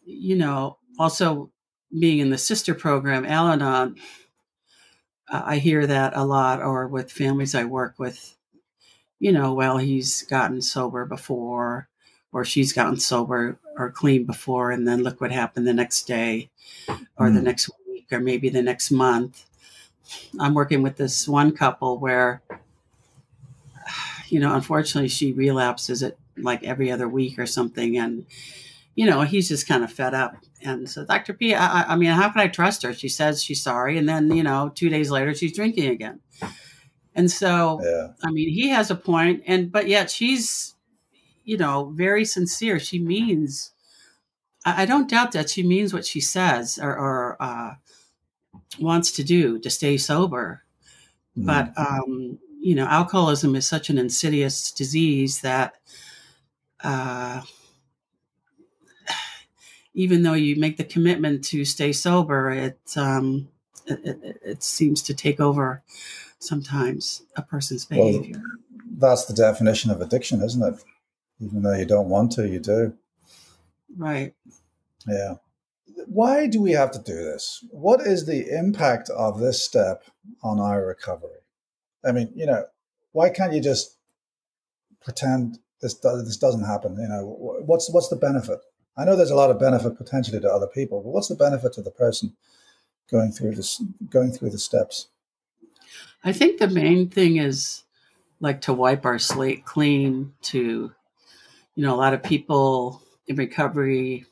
you 0.05 0.37
know, 0.37 0.79
also 1.01 1.51
being 1.99 2.21
in 2.21 2.31
the 2.31 2.39
sister 2.39 2.75
program, 2.75 3.27
Al 3.27 3.49
Anon, 3.49 3.97
uh, 5.29 5.43
I 5.45 5.59
hear 5.59 5.85
that 5.87 6.17
a 6.17 6.25
lot, 6.25 6.63
or 6.63 6.87
with 6.87 7.11
families 7.11 7.57
I 7.57 7.65
work 7.65 7.99
with, 7.99 8.37
you 9.19 9.33
know, 9.33 9.53
well, 9.53 9.79
he's 9.79 10.23
gotten 10.23 10.63
sober 10.63 11.05
before, 11.07 11.89
or 12.33 12.45
she's 12.45 12.73
gotten 12.73 12.99
sober 12.99 13.59
or 13.77 13.91
clean 13.91 14.25
before, 14.25 14.71
and 14.71 14.87
then 14.87 15.03
look 15.03 15.21
what 15.21 15.33
happened 15.33 15.67
the 15.67 15.75
next 15.75 16.07
day, 16.07 16.51
or 17.17 17.29
mm. 17.29 17.35
the 17.35 17.41
hmm. 17.41 17.47
next 17.47 17.71
week, 17.89 18.07
or 18.13 18.21
maybe 18.21 18.49
the 18.49 18.63
next 18.63 18.91
month. 18.91 19.45
I'm 20.39 20.55
working 20.55 20.83
with 20.83 20.97
this 20.97 21.27
one 21.27 21.53
couple 21.53 21.99
where, 21.99 22.41
you 24.29 24.39
know, 24.39 24.55
unfortunately, 24.55 25.09
she 25.09 25.33
relapses 25.33 26.03
it 26.03 26.17
like 26.37 26.63
every 26.63 26.91
other 26.91 27.09
week 27.09 27.39
or 27.39 27.47
something, 27.47 27.97
and 27.97 28.27
you 28.97 29.05
know, 29.05 29.21
he's 29.21 29.49
just 29.49 29.69
kind 29.69 29.85
of 29.85 29.93
fed 29.93 30.15
up. 30.15 30.37
And 30.63 30.89
so, 30.89 31.05
Dr. 31.05 31.35
P, 31.35 31.55
I, 31.55 31.93
I 31.93 31.97
mean, 31.97 32.11
how 32.11 32.31
can 32.31 32.41
I 32.41 32.49
trust 32.49 32.83
her? 32.83 32.95
She 32.95 33.09
says 33.11 33.45
she's 33.45 33.63
sorry. 33.63 33.99
And 33.99 34.09
then, 34.09 34.35
you 34.35 34.43
know, 34.43 34.73
two 34.75 34.89
days 34.89 35.11
later, 35.11 35.35
she's 35.35 35.55
drinking 35.55 35.91
again. 35.91 36.21
And 37.15 37.31
so, 37.31 37.81
yeah. 37.83 38.09
I 38.25 38.31
mean, 38.31 38.49
he 38.49 38.69
has 38.71 38.91
a 38.91 38.95
point, 38.95 39.43
and 39.47 39.71
but 39.71 39.87
yet 39.87 40.11
she's, 40.11 40.75
you 41.47 41.57
know, 41.57 41.93
very 41.95 42.25
sincere. 42.27 42.79
She 42.79 42.99
means, 42.99 43.71
I, 44.67 44.83
I 44.83 44.85
don't 44.85 45.09
doubt 45.09 45.33
that 45.33 45.49
she 45.49 45.63
means 45.63 45.95
what 45.95 46.05
she 46.05 46.21
says 46.21 46.79
or, 46.79 46.91
or 46.91 47.37
uh, 47.41 47.75
wants 48.79 49.13
to 49.13 49.25
do 49.25 49.59
to 49.61 49.71
stay 49.71 49.97
sober. 49.97 50.65
Mm. 51.39 51.47
But, 51.47 51.73
um, 51.79 52.39
you 52.61 52.75
know, 52.75 52.87
alcoholism 52.87 53.55
is 53.55 53.67
such 53.67 53.89
an 53.89 53.97
insidious 53.97 54.73
disease 54.73 55.41
that, 55.43 55.77
uh, 56.83 57.43
even 59.95 60.25
though 60.25 60.35
you 60.35 60.57
make 60.57 60.77
the 60.77 60.85
commitment 60.85 61.45
to 61.45 61.65
stay 61.65 61.93
sober, 61.93 62.51
it, 62.51 62.81
um, 62.97 63.49
it, 63.87 64.01
it, 64.05 64.41
it 64.45 64.63
seems 64.65 65.01
to 65.03 65.15
take 65.15 65.39
over 65.39 65.85
sometimes 66.41 67.23
a 67.37 67.43
person's 67.43 67.85
behavior. 67.85 68.35
Well, 68.35 68.43
that's 68.99 69.27
the 69.27 69.35
definition 69.35 69.93
of 69.93 70.01
addiction, 70.01 70.43
isn't 70.43 70.75
it? 70.75 70.83
Even 71.41 71.63
though 71.63 71.75
you 71.75 71.85
don't 71.85 72.09
want 72.09 72.33
to, 72.33 72.49
you 72.49 72.61
do. 72.61 72.95
Right. 73.97 74.35
Yeah. 75.07 75.35
Why 76.07 76.47
do 76.47 76.61
we 76.61 76.73
have 76.73 76.91
to 76.93 76.99
do 76.99 77.15
this? 77.15 77.65
What 77.71 78.01
is 78.01 78.27
the 78.27 78.57
impact 78.57 79.11
of 79.11 79.41
this 79.41 79.65
step 79.65 80.05
on 80.43 80.61
our 80.61 80.85
recovery? 80.85 81.41
I 82.05 82.13
mean, 82.13 82.31
you 82.35 82.47
know, 82.47 82.65
why 83.13 83.31
can't 83.31 83.53
you 83.53 83.61
just 83.61 83.97
pretend 85.03 85.59
this 85.81 85.95
does, 85.95 86.25
this 86.25 86.37
doesn't 86.37 86.65
happen? 86.65 86.97
You 86.97 87.09
know, 87.09 87.37
what's 87.65 87.91
what's 87.93 88.09
the 88.09 88.17
benefit? 88.17 88.61
I 88.97 89.05
know 89.05 89.17
there's 89.17 89.31
a 89.31 89.37
lot 89.37 89.51
of 89.51 89.59
benefit 89.59 89.97
potentially 89.97 90.41
to 90.41 90.51
other 90.51 90.67
people, 90.67 91.03
but 91.03 91.11
what's 91.11 91.29
the 91.29 91.35
benefit 91.35 91.73
to 91.75 91.83
the 91.83 91.91
person 91.91 92.35
going 93.11 93.33
through 93.33 93.55
this, 93.55 93.83
going 94.09 94.33
through 94.33 94.51
the 94.51 94.59
steps? 94.59 95.09
I 96.25 96.33
think 96.33 96.59
the 96.59 96.69
main 96.69 97.09
thing 97.09 97.37
is 97.37 97.85
like 98.41 98.63
to 98.63 98.73
wipe 98.73 99.05
our 99.05 99.19
slate 99.19 99.65
clean. 99.65 100.33
To, 100.43 100.93
you 101.77 101.85
know, 101.85 101.95
a 101.95 101.97
lot 101.97 102.15
of 102.15 102.23
people 102.23 103.03
in 103.29 103.37
recovery 103.37 104.27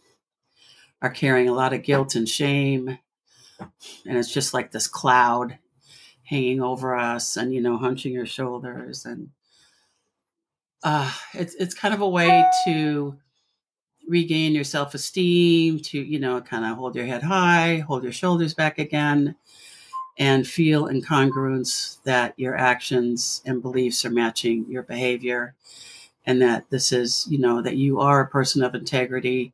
are 1.02 1.10
carrying 1.10 1.48
a 1.48 1.54
lot 1.54 1.72
of 1.72 1.82
guilt 1.82 2.16
and 2.16 2.28
shame, 2.28 2.98
and 3.58 4.18
it's 4.18 4.32
just 4.32 4.54
like 4.54 4.72
this 4.72 4.88
cloud 4.88 5.58
hanging 6.24 6.62
over 6.62 6.96
us, 6.96 7.36
and 7.36 7.54
you 7.54 7.60
know, 7.60 7.76
hunching 7.76 8.12
your 8.12 8.26
shoulders, 8.26 9.04
and 9.04 9.30
uh, 10.82 11.12
it's 11.34 11.54
it's 11.54 11.74
kind 11.74 11.94
of 11.94 12.00
a 12.00 12.08
way 12.08 12.44
to 12.64 13.16
regain 14.08 14.54
your 14.54 14.64
self 14.64 14.94
esteem, 14.94 15.78
to, 15.80 15.98
you 15.98 16.18
know, 16.18 16.40
kind 16.40 16.64
of 16.64 16.76
hold 16.76 16.96
your 16.96 17.06
head 17.06 17.22
high, 17.22 17.78
hold 17.78 18.02
your 18.02 18.12
shoulders 18.12 18.54
back 18.54 18.78
again, 18.78 19.36
and 20.18 20.46
feel 20.46 20.86
in 20.86 21.02
congruence 21.02 22.02
that 22.04 22.34
your 22.38 22.56
actions 22.56 23.42
and 23.44 23.62
beliefs 23.62 24.04
are 24.04 24.10
matching 24.10 24.66
your 24.68 24.82
behavior. 24.82 25.54
And 26.26 26.40
that 26.42 26.70
this 26.70 26.92
is, 26.92 27.26
you 27.28 27.38
know, 27.38 27.60
that 27.62 27.76
you 27.76 28.00
are 28.00 28.20
a 28.20 28.28
person 28.28 28.62
of 28.62 28.74
integrity, 28.74 29.52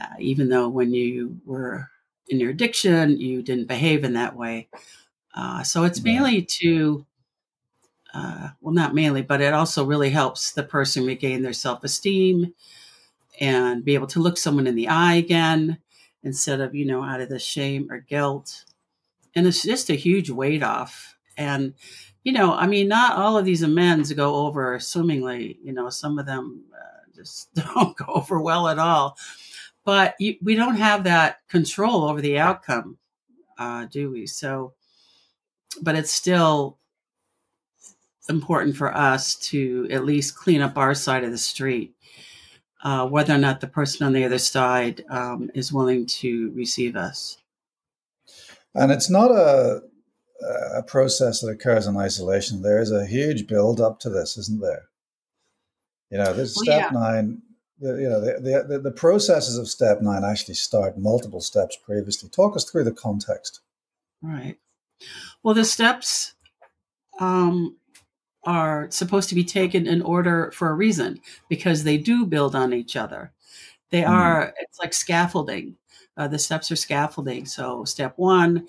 uh, 0.00 0.14
even 0.18 0.48
though 0.48 0.68
when 0.68 0.92
you 0.92 1.40
were 1.46 1.88
in 2.28 2.40
your 2.40 2.50
addiction, 2.50 3.20
you 3.20 3.42
didn't 3.42 3.68
behave 3.68 4.04
in 4.04 4.14
that 4.14 4.36
way. 4.36 4.68
Uh, 5.34 5.62
so 5.62 5.84
it's 5.84 6.02
mainly 6.02 6.42
to, 6.42 7.06
uh, 8.14 8.48
well, 8.60 8.74
not 8.74 8.94
mainly, 8.94 9.22
but 9.22 9.40
it 9.40 9.54
also 9.54 9.84
really 9.84 10.10
helps 10.10 10.52
the 10.52 10.62
person 10.62 11.06
regain 11.06 11.42
their 11.42 11.52
self 11.52 11.84
esteem 11.84 12.54
and 13.40 13.84
be 13.84 13.94
able 13.94 14.06
to 14.08 14.20
look 14.20 14.38
someone 14.38 14.66
in 14.66 14.76
the 14.76 14.88
eye 14.88 15.14
again 15.14 15.78
instead 16.22 16.60
of, 16.60 16.74
you 16.74 16.84
know, 16.84 17.02
out 17.02 17.20
of 17.20 17.28
the 17.28 17.38
shame 17.38 17.90
or 17.90 18.00
guilt. 18.00 18.64
And 19.34 19.46
it's 19.46 19.62
just 19.62 19.90
a 19.90 19.94
huge 19.94 20.30
weight 20.30 20.62
off. 20.62 21.16
And, 21.36 21.74
you 22.24 22.32
know, 22.32 22.52
I 22.52 22.66
mean, 22.66 22.88
not 22.88 23.16
all 23.16 23.38
of 23.38 23.44
these 23.44 23.62
amends 23.62 24.12
go 24.12 24.46
over 24.46 24.78
swimmingly. 24.78 25.58
You 25.62 25.72
know, 25.72 25.90
some 25.90 26.18
of 26.18 26.26
them 26.26 26.64
uh, 26.74 27.12
just 27.14 27.52
don't 27.74 27.96
go 27.96 28.06
over 28.08 28.40
well 28.40 28.68
at 28.68 28.78
all. 28.78 29.16
But 29.84 30.14
you, 30.18 30.36
we 30.42 30.54
don't 30.54 30.76
have 30.76 31.04
that 31.04 31.38
control 31.48 32.04
over 32.04 32.20
the 32.20 32.38
outcome, 32.38 32.98
uh, 33.58 33.86
do 33.86 34.10
we? 34.10 34.26
So, 34.26 34.74
but 35.80 35.96
it's 35.96 36.10
still 36.10 36.78
important 38.28 38.76
for 38.76 38.94
us 38.94 39.34
to 39.34 39.88
at 39.90 40.04
least 40.04 40.36
clean 40.36 40.60
up 40.60 40.76
our 40.76 40.94
side 40.94 41.24
of 41.24 41.30
the 41.30 41.38
street 41.38 41.94
uh, 42.82 43.06
whether 43.06 43.34
or 43.34 43.38
not 43.38 43.60
the 43.60 43.66
person 43.66 44.06
on 44.06 44.12
the 44.12 44.24
other 44.24 44.38
side 44.38 45.04
um, 45.10 45.50
is 45.54 45.72
willing 45.72 46.06
to 46.06 46.50
receive 46.54 46.96
us. 46.96 47.38
And 48.74 48.90
it's 48.90 49.10
not 49.10 49.30
a, 49.30 49.82
a 50.74 50.82
process 50.82 51.40
that 51.40 51.48
occurs 51.48 51.86
in 51.86 51.96
isolation. 51.96 52.62
There 52.62 52.80
is 52.80 52.92
a 52.92 53.06
huge 53.06 53.46
build 53.46 53.80
up 53.80 54.00
to 54.00 54.10
this, 54.10 54.36
isn't 54.36 54.60
there? 54.60 54.88
You 56.10 56.18
know, 56.18 56.32
there's 56.32 56.56
well, 56.56 56.64
step 56.64 56.92
yeah. 56.92 56.98
nine. 56.98 57.42
The, 57.78 57.94
you 57.94 58.08
know, 58.08 58.20
the, 58.20 58.66
the, 58.68 58.78
the 58.78 58.90
processes 58.90 59.56
of 59.56 59.68
step 59.68 60.02
nine 60.02 60.24
actually 60.24 60.54
start 60.54 60.98
multiple 60.98 61.40
steps 61.40 61.76
previously. 61.76 62.28
Talk 62.28 62.56
us 62.56 62.64
through 62.64 62.84
the 62.84 62.92
context. 62.92 63.60
Right. 64.20 64.56
Well, 65.42 65.54
the 65.54 65.64
steps 65.64 66.34
um, 67.20 67.76
are 68.44 68.90
supposed 68.90 69.28
to 69.30 69.34
be 69.34 69.44
taken 69.44 69.86
in 69.86 70.02
order 70.02 70.50
for 70.52 70.68
a 70.68 70.74
reason 70.74 71.20
because 71.48 71.84
they 71.84 71.96
do 71.96 72.26
build 72.26 72.54
on 72.54 72.74
each 72.74 72.96
other. 72.96 73.32
They 73.90 74.02
mm. 74.02 74.10
are, 74.10 74.54
it's 74.58 74.78
like 74.78 74.92
scaffolding. 74.92 75.76
Uh, 76.16 76.28
the 76.28 76.38
steps 76.38 76.70
are 76.70 76.76
scaffolding. 76.76 77.46
So, 77.46 77.84
step 77.84 78.12
one, 78.16 78.66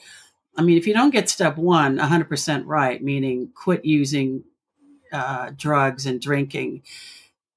I 0.58 0.64
mean, 0.64 0.78
if 0.78 0.86
you 0.86 0.94
don't 0.94 1.12
get 1.12 1.30
step 1.30 1.58
one 1.58 1.98
100% 1.98 2.64
right, 2.66 3.02
meaning 3.02 3.52
quit 3.56 3.86
using 3.86 4.44
uh, 5.12 5.52
drugs 5.56 6.06
and 6.06 6.20
drinking, 6.20 6.84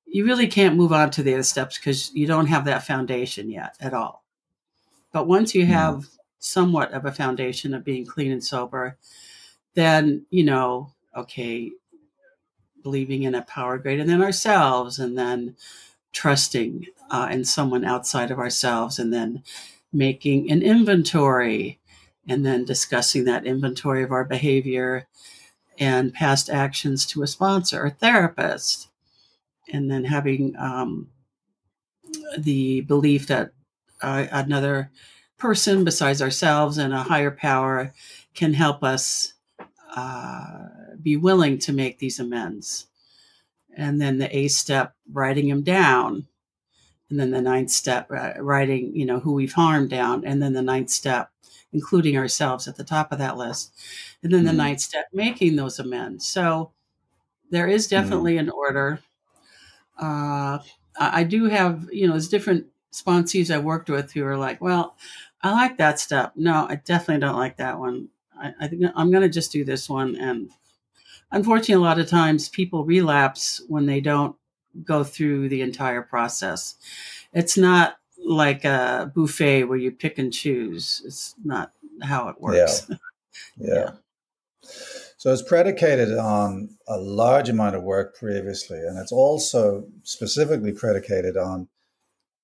you 0.06 0.24
really 0.24 0.46
can't 0.46 0.76
move 0.76 0.92
on 0.92 1.10
to 1.10 1.22
the 1.22 1.34
other 1.34 1.42
steps 1.42 1.76
because 1.76 2.14
you 2.14 2.26
don't 2.26 2.46
have 2.46 2.64
that 2.66 2.86
foundation 2.86 3.50
yet 3.50 3.74
at 3.80 3.94
all. 3.94 4.24
But 5.12 5.26
once 5.26 5.54
you 5.54 5.66
have 5.66 5.94
mm. 5.96 6.08
somewhat 6.38 6.92
of 6.92 7.04
a 7.04 7.12
foundation 7.12 7.74
of 7.74 7.84
being 7.84 8.06
clean 8.06 8.30
and 8.30 8.42
sober, 8.44 8.96
then, 9.74 10.24
you 10.30 10.44
know, 10.44 10.92
okay, 11.16 11.72
believing 12.82 13.24
in 13.24 13.34
a 13.34 13.42
power 13.42 13.78
greater 13.78 14.04
than 14.04 14.22
ourselves 14.22 14.98
and 14.98 15.18
then 15.18 15.56
trusting 16.12 16.86
uh, 17.10 17.28
in 17.30 17.44
someone 17.44 17.84
outside 17.84 18.30
of 18.30 18.38
ourselves 18.38 18.98
and 18.98 19.12
then 19.12 19.42
making 19.92 20.50
an 20.50 20.62
inventory 20.62 21.80
and 22.28 22.44
then 22.44 22.64
discussing 22.64 23.24
that 23.24 23.46
inventory 23.46 24.02
of 24.02 24.12
our 24.12 24.24
behavior 24.24 25.06
and 25.78 26.14
past 26.14 26.48
actions 26.48 27.04
to 27.06 27.22
a 27.22 27.26
sponsor 27.26 27.84
or 27.84 27.90
therapist 27.90 28.88
and 29.72 29.90
then 29.90 30.04
having 30.04 30.54
um, 30.58 31.08
the 32.38 32.82
belief 32.82 33.26
that 33.26 33.52
uh, 34.02 34.26
another 34.30 34.90
person 35.38 35.84
besides 35.84 36.22
ourselves 36.22 36.78
and 36.78 36.92
a 36.92 37.02
higher 37.02 37.30
power 37.30 37.92
can 38.34 38.54
help 38.54 38.82
us 38.82 39.34
uh, 39.96 40.66
be 41.02 41.16
willing 41.16 41.58
to 41.58 41.72
make 41.72 41.98
these 41.98 42.18
amends. 42.18 42.86
And 43.76 44.00
then 44.00 44.18
the 44.18 44.36
eighth 44.36 44.52
step, 44.52 44.94
writing 45.12 45.48
them 45.48 45.62
down. 45.62 46.26
And 47.10 47.20
then 47.20 47.30
the 47.30 47.42
ninth 47.42 47.70
step, 47.70 48.10
uh, 48.10 48.32
writing, 48.38 48.94
you 48.94 49.04
know, 49.04 49.20
who 49.20 49.32
we've 49.34 49.52
harmed 49.52 49.90
down. 49.90 50.24
And 50.24 50.42
then 50.42 50.52
the 50.52 50.62
ninth 50.62 50.90
step, 50.90 51.30
including 51.74 52.16
ourselves 52.16 52.66
at 52.66 52.76
the 52.76 52.84
top 52.84 53.12
of 53.12 53.18
that 53.18 53.36
list. 53.36 53.74
And 54.22 54.32
then 54.32 54.40
mm-hmm. 54.40 54.46
the 54.46 54.52
ninth 54.54 54.80
step, 54.80 55.06
making 55.12 55.56
those 55.56 55.78
amends. 55.78 56.26
So 56.26 56.70
there 57.50 57.66
is 57.66 57.86
mm-hmm. 57.86 58.00
definitely 58.02 58.32
mm-hmm. 58.34 58.48
an 58.48 58.50
order. 58.50 59.00
Uh, 59.98 60.58
I 60.98 61.24
do 61.24 61.46
have, 61.46 61.88
you 61.92 62.06
know, 62.06 62.12
there's 62.12 62.28
different 62.28 62.66
sponsees 62.92 63.52
I 63.52 63.58
worked 63.58 63.90
with 63.90 64.12
who 64.12 64.24
are 64.24 64.36
like, 64.36 64.60
well, 64.60 64.96
I 65.42 65.50
like 65.52 65.76
that 65.78 65.98
step. 65.98 66.32
No, 66.36 66.66
I 66.68 66.76
definitely 66.76 67.20
don't 67.20 67.36
like 67.36 67.56
that 67.58 67.78
one. 67.78 68.08
I, 68.40 68.52
I 68.60 68.68
think 68.68 68.84
I'm 68.94 69.10
going 69.10 69.22
to 69.22 69.28
just 69.28 69.52
do 69.52 69.64
this 69.64 69.88
one. 69.88 70.16
And 70.16 70.50
unfortunately, 71.32 71.74
a 71.74 71.86
lot 71.86 71.98
of 71.98 72.08
times 72.08 72.48
people 72.48 72.84
relapse 72.84 73.60
when 73.68 73.86
they 73.86 74.00
don't 74.00 74.36
go 74.84 75.04
through 75.04 75.48
the 75.48 75.62
entire 75.62 76.02
process. 76.02 76.76
It's 77.32 77.56
not 77.56 77.96
like 78.24 78.64
a 78.64 79.12
buffet 79.14 79.64
where 79.64 79.78
you 79.78 79.92
pick 79.92 80.18
and 80.18 80.32
choose. 80.32 81.02
It's 81.04 81.34
not 81.44 81.72
how 82.02 82.28
it 82.28 82.40
works. 82.40 82.86
Yeah. 82.88 82.96
yeah. 83.58 83.74
yeah. 83.74 83.90
So 85.16 85.32
it's 85.32 85.42
predicated 85.42 86.16
on 86.18 86.76
a 86.86 86.98
large 86.98 87.48
amount 87.48 87.76
of 87.76 87.82
work 87.82 88.14
previously, 88.16 88.78
and 88.78 88.98
it's 88.98 89.12
also 89.12 89.86
specifically 90.02 90.72
predicated 90.72 91.36
on 91.36 91.68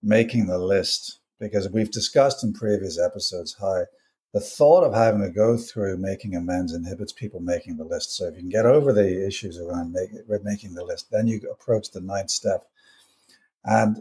making 0.03 0.47
the 0.47 0.59
list 0.59 1.21
because 1.39 1.69
we've 1.69 1.91
discussed 1.91 2.43
in 2.43 2.53
previous 2.53 2.99
episodes 2.99 3.57
how 3.61 3.85
the 4.33 4.41
thought 4.41 4.85
of 4.85 4.95
having 4.95 5.23
to 5.23 5.31
go 5.31 5.57
through 5.57 5.97
making 5.97 6.37
amends 6.37 6.73
inhibits 6.73 7.13
people 7.13 7.41
making 7.41 7.77
the 7.77 7.85
list. 7.85 8.17
So 8.17 8.27
if 8.27 8.35
you 8.37 8.43
can 8.43 8.49
get 8.49 8.67
over 8.67 8.93
the 8.93 9.27
issues 9.27 9.59
around 9.59 9.93
make, 9.93 10.11
making 10.45 10.75
the 10.75 10.85
list, 10.85 11.11
then 11.11 11.27
you 11.27 11.41
approach 11.51 11.91
the 11.91 12.01
ninth 12.01 12.31
step. 12.31 12.65
And 13.65 14.01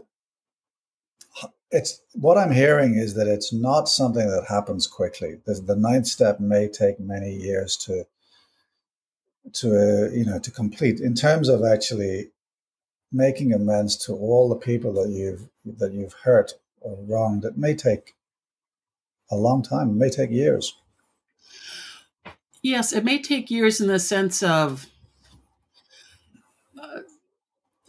it's 1.70 2.00
what 2.14 2.36
I'm 2.36 2.52
hearing 2.52 2.94
is 2.96 3.14
that 3.14 3.28
it's 3.28 3.52
not 3.52 3.88
something 3.88 4.28
that 4.28 4.46
happens 4.48 4.86
quickly. 4.86 5.36
The, 5.46 5.76
ninth 5.76 6.06
step 6.06 6.40
may 6.40 6.68
take 6.68 6.98
many 6.98 7.32
years 7.32 7.76
to 7.78 8.06
to 9.52 9.68
uh, 9.68 10.10
you 10.10 10.24
know 10.24 10.38
to 10.38 10.50
complete 10.50 11.00
in 11.00 11.14
terms 11.14 11.48
of 11.48 11.64
actually 11.64 12.30
making 13.10 13.52
amends 13.52 13.96
to 13.96 14.12
all 14.12 14.48
the 14.48 14.56
people 14.56 14.92
that 14.94 15.08
you've 15.08 15.48
that 15.78 15.92
you've 15.92 16.12
hurt 16.24 16.54
or 16.80 16.98
wronged. 17.02 17.44
It 17.44 17.56
may 17.56 17.74
take 17.74 18.14
a 19.30 19.36
long 19.36 19.62
time. 19.62 19.90
It 19.90 19.94
may 19.94 20.10
take 20.10 20.30
years. 20.30 20.74
Yes, 22.62 22.92
it 22.92 23.04
may 23.04 23.22
take 23.22 23.50
years 23.50 23.80
in 23.80 23.86
the 23.86 23.98
sense 23.98 24.42
of. 24.42 24.86
Uh, 26.80 27.00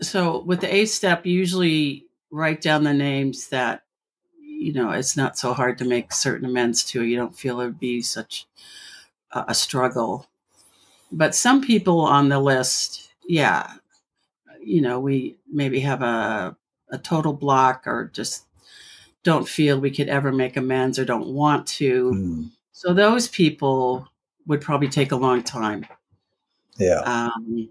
so 0.01 0.41
with 0.41 0.61
the 0.61 0.73
eighth 0.73 0.91
step, 0.91 1.25
usually 1.25 2.05
write 2.31 2.61
down 2.61 2.83
the 2.83 2.93
names 2.93 3.47
that 3.49 3.83
you 4.41 4.73
know 4.73 4.91
it's 4.91 5.17
not 5.17 5.37
so 5.37 5.53
hard 5.53 5.77
to 5.77 5.85
make 5.85 6.13
certain 6.13 6.45
amends 6.45 6.83
to. 6.85 7.03
You 7.03 7.17
don't 7.17 7.37
feel 7.37 7.61
it 7.61 7.65
would 7.65 7.79
be 7.79 8.01
such 8.01 8.47
a, 9.31 9.45
a 9.49 9.53
struggle. 9.53 10.27
But 11.11 11.35
some 11.35 11.61
people 11.61 11.99
on 12.01 12.29
the 12.29 12.39
list, 12.39 13.09
yeah, 13.27 13.73
you 14.63 14.81
know, 14.81 14.99
we 14.99 15.37
maybe 15.51 15.79
have 15.81 16.01
a 16.01 16.55
a 16.89 16.97
total 16.97 17.33
block 17.33 17.87
or 17.87 18.09
just 18.13 18.45
don't 19.23 19.47
feel 19.47 19.79
we 19.79 19.91
could 19.91 20.09
ever 20.09 20.31
make 20.31 20.57
amends 20.57 20.97
or 20.97 21.05
don't 21.05 21.27
want 21.27 21.67
to. 21.67 22.11
Mm. 22.11 22.49
So 22.71 22.93
those 22.93 23.27
people 23.27 24.07
would 24.47 24.61
probably 24.61 24.87
take 24.87 25.11
a 25.11 25.15
long 25.15 25.43
time. 25.43 25.85
Yeah. 26.77 27.01
Um, 27.01 27.69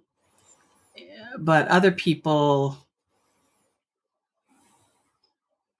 but 1.38 1.68
other 1.68 1.90
people, 1.90 2.76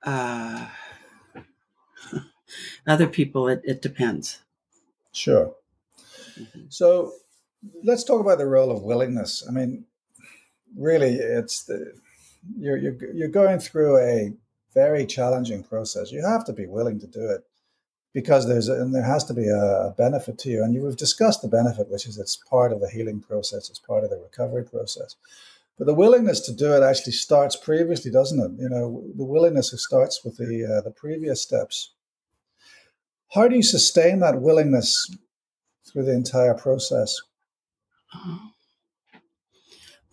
uh, 0.04 0.66
other 2.86 3.06
people, 3.06 3.48
it, 3.48 3.60
it 3.64 3.82
depends. 3.82 4.40
Sure. 5.12 5.54
Mm-hmm. 6.38 6.60
So 6.68 7.12
let's 7.82 8.04
talk 8.04 8.20
about 8.20 8.38
the 8.38 8.46
role 8.46 8.70
of 8.70 8.82
willingness. 8.82 9.44
I 9.46 9.52
mean, 9.52 9.84
really, 10.76 11.14
it's 11.14 11.64
the, 11.64 11.92
you're, 12.56 12.76
you're, 12.76 13.14
you're 13.14 13.28
going 13.28 13.58
through 13.58 13.98
a 13.98 14.32
very 14.74 15.06
challenging 15.06 15.62
process. 15.62 16.12
You 16.12 16.24
have 16.24 16.44
to 16.46 16.52
be 16.52 16.66
willing 16.66 17.00
to 17.00 17.06
do 17.06 17.28
it 17.28 17.44
because 18.12 18.48
there's 18.48 18.68
a, 18.68 18.74
and 18.74 18.94
there 18.94 19.04
has 19.04 19.24
to 19.24 19.34
be 19.34 19.48
a, 19.48 19.94
benefit 19.96 20.38
to 20.38 20.50
you. 20.50 20.62
And 20.62 20.74
you, 20.74 20.82
we've 20.82 20.96
discussed 20.96 21.42
the 21.42 21.48
benefit, 21.48 21.90
which 21.90 22.06
is 22.06 22.18
it's 22.18 22.36
part 22.36 22.72
of 22.72 22.80
the 22.80 22.88
healing 22.88 23.20
process, 23.20 23.68
it's 23.68 23.78
part 23.78 24.04
of 24.04 24.10
the 24.10 24.18
recovery 24.18 24.64
process. 24.64 25.16
But 25.80 25.86
the 25.86 25.94
willingness 25.94 26.40
to 26.40 26.52
do 26.52 26.74
it 26.74 26.82
actually 26.82 27.14
starts 27.14 27.56
previously, 27.56 28.10
doesn't 28.10 28.38
it? 28.38 28.62
You 28.62 28.68
know, 28.68 29.02
the 29.16 29.24
willingness 29.24 29.72
starts 29.78 30.22
with 30.22 30.36
the 30.36 30.66
uh, 30.66 30.82
the 30.82 30.90
previous 30.90 31.42
steps. 31.42 31.94
How 33.32 33.48
do 33.48 33.56
you 33.56 33.62
sustain 33.62 34.18
that 34.20 34.42
willingness 34.42 35.10
through 35.90 36.04
the 36.04 36.12
entire 36.12 36.52
process? 36.52 37.16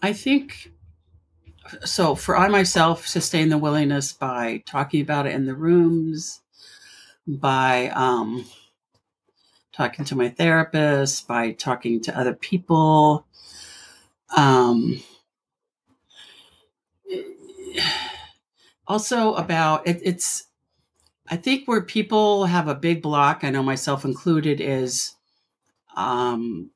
I 0.02 0.14
think 0.14 0.72
so 1.84 2.16
for 2.16 2.38
I 2.38 2.48
myself 2.48 3.06
sustain 3.06 3.50
the 3.50 3.58
willingness 3.58 4.14
by 4.14 4.64
talking 4.66 5.02
about 5.02 5.28
it 5.28 5.34
in 5.34 5.48
the 5.48 5.56
rooms, 5.56 6.40
by 7.28 7.90
um, 7.90 8.46
talking 9.74 10.06
to 10.06 10.16
my 10.16 10.30
therapist, 10.30 11.28
by 11.28 11.52
talking 11.52 12.00
to 12.04 12.18
other 12.18 12.34
people. 12.34 13.26
Um, 14.38 15.04
also 18.88 19.34
about 19.36 19.88
it, 19.88 20.00
it's 20.04 20.46
I 21.30 21.36
think 21.36 21.68
where 21.68 21.82
people 21.82 22.46
have 22.46 22.68
a 22.68 22.76
big 22.76 23.02
block, 23.02 23.44
I 23.44 23.50
know 23.50 23.64
myself 23.64 24.06
included, 24.06 24.62
is 24.62 25.16
um, 25.96 26.72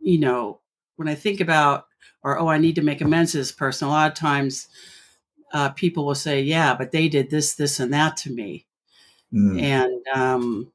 you 0.00 0.18
know, 0.18 0.60
when 0.96 1.08
I 1.08 1.14
think 1.14 1.40
about 1.40 1.86
or 2.22 2.38
oh, 2.38 2.48
I 2.48 2.58
need 2.58 2.74
to 2.74 2.82
make 2.82 3.00
amends 3.00 3.32
to 3.32 3.38
this 3.38 3.52
person. 3.52 3.88
A 3.88 3.90
lot 3.90 4.10
of 4.10 4.16
times, 4.16 4.68
uh, 5.52 5.70
people 5.70 6.04
will 6.04 6.14
say, 6.14 6.42
"Yeah, 6.42 6.74
but 6.74 6.92
they 6.92 7.08
did 7.08 7.30
this, 7.30 7.54
this, 7.54 7.80
and 7.80 7.92
that 7.92 8.16
to 8.18 8.30
me," 8.30 8.66
mm. 9.32 9.60
and 9.60 10.06
um, 10.14 10.72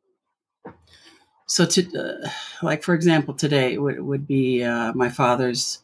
so 1.46 1.66
to 1.66 2.24
uh, 2.24 2.30
like 2.64 2.84
for 2.84 2.94
example, 2.96 3.34
today 3.34 3.78
would 3.78 4.00
would 4.00 4.28
be 4.28 4.64
uh, 4.64 4.94
my 4.94 5.10
father's 5.10 5.84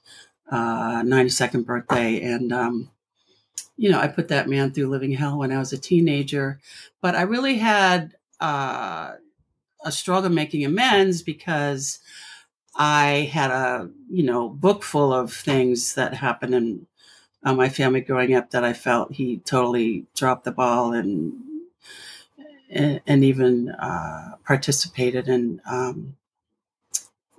ninety 0.51 1.27
uh, 1.27 1.29
second 1.29 1.65
birthday, 1.65 2.21
and 2.21 2.51
um, 2.51 2.89
you 3.81 3.89
know, 3.89 3.99
I 3.99 4.07
put 4.07 4.27
that 4.27 4.47
man 4.47 4.71
through 4.71 4.89
living 4.89 5.11
hell 5.13 5.39
when 5.39 5.51
I 5.51 5.57
was 5.57 5.73
a 5.73 5.77
teenager, 5.77 6.59
but 7.01 7.15
I 7.15 7.23
really 7.23 7.57
had 7.57 8.13
uh, 8.39 9.13
a 9.83 9.91
struggle 9.91 10.29
making 10.29 10.63
amends 10.63 11.23
because 11.23 11.97
I 12.75 13.29
had 13.33 13.49
a 13.49 13.89
you 14.07 14.21
know 14.21 14.49
book 14.49 14.83
full 14.83 15.11
of 15.11 15.33
things 15.33 15.95
that 15.95 16.13
happened 16.13 16.53
in 16.53 16.87
uh, 17.43 17.55
my 17.55 17.69
family 17.69 18.01
growing 18.01 18.35
up 18.35 18.51
that 18.51 18.63
I 18.63 18.73
felt 18.73 19.13
he 19.13 19.37
totally 19.39 20.05
dropped 20.15 20.43
the 20.45 20.51
ball 20.51 20.93
and 20.93 21.33
and, 22.69 23.23
even 23.23 23.69
uh, 23.69 24.35
participated 24.45 25.27
in 25.27 25.59
um, 25.69 26.15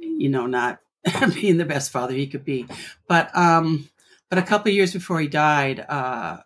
you 0.00 0.28
know 0.28 0.46
not 0.46 0.80
being 1.34 1.56
the 1.58 1.64
best 1.64 1.92
father 1.92 2.14
he 2.14 2.26
could 2.26 2.44
be, 2.44 2.66
but 3.06 3.30
um, 3.36 3.88
but 4.32 4.38
a 4.38 4.46
couple 4.46 4.72
years 4.72 4.94
before 4.94 5.20
he 5.20 5.28
died, 5.28 5.84
uh, 5.90 6.38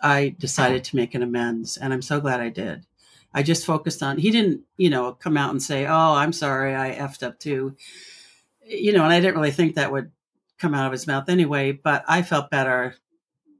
I 0.00 0.36
decided 0.38 0.84
to 0.84 0.94
make 0.94 1.12
an 1.16 1.24
amends, 1.24 1.76
and 1.76 1.92
I'm 1.92 2.02
so 2.02 2.20
glad 2.20 2.38
I 2.38 2.50
did. 2.50 2.86
I 3.34 3.42
just 3.42 3.66
focused 3.66 4.00
on, 4.00 4.16
he 4.16 4.30
didn't, 4.30 4.60
you 4.76 4.88
know, 4.88 5.10
come 5.10 5.36
out 5.36 5.50
and 5.50 5.60
say, 5.60 5.86
oh, 5.86 6.14
I'm 6.14 6.32
sorry, 6.32 6.76
I 6.76 6.94
effed 6.94 7.26
up 7.26 7.40
too. 7.40 7.76
You 8.64 8.92
know, 8.92 9.02
and 9.02 9.12
I 9.12 9.18
didn't 9.18 9.34
really 9.34 9.50
think 9.50 9.74
that 9.74 9.90
would 9.90 10.12
come 10.56 10.72
out 10.72 10.86
of 10.86 10.92
his 10.92 11.08
mouth 11.08 11.28
anyway, 11.28 11.72
but 11.72 12.04
I 12.06 12.22
felt 12.22 12.48
better 12.48 12.94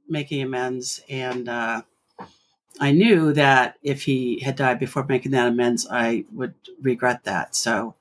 making 0.07 0.41
amends. 0.41 1.01
And 1.09 1.49
uh, 1.49 1.81
I 2.79 2.91
knew 2.93 3.33
that 3.33 3.75
if 3.83 4.03
he 4.03 4.39
had 4.39 4.55
died 4.55 4.79
before 4.79 5.03
making 5.03 5.33
that 5.33 5.49
amends, 5.49 5.85
I 5.91 6.23
would 6.31 6.53
regret 6.81 7.25
that. 7.25 7.53
So 7.53 7.95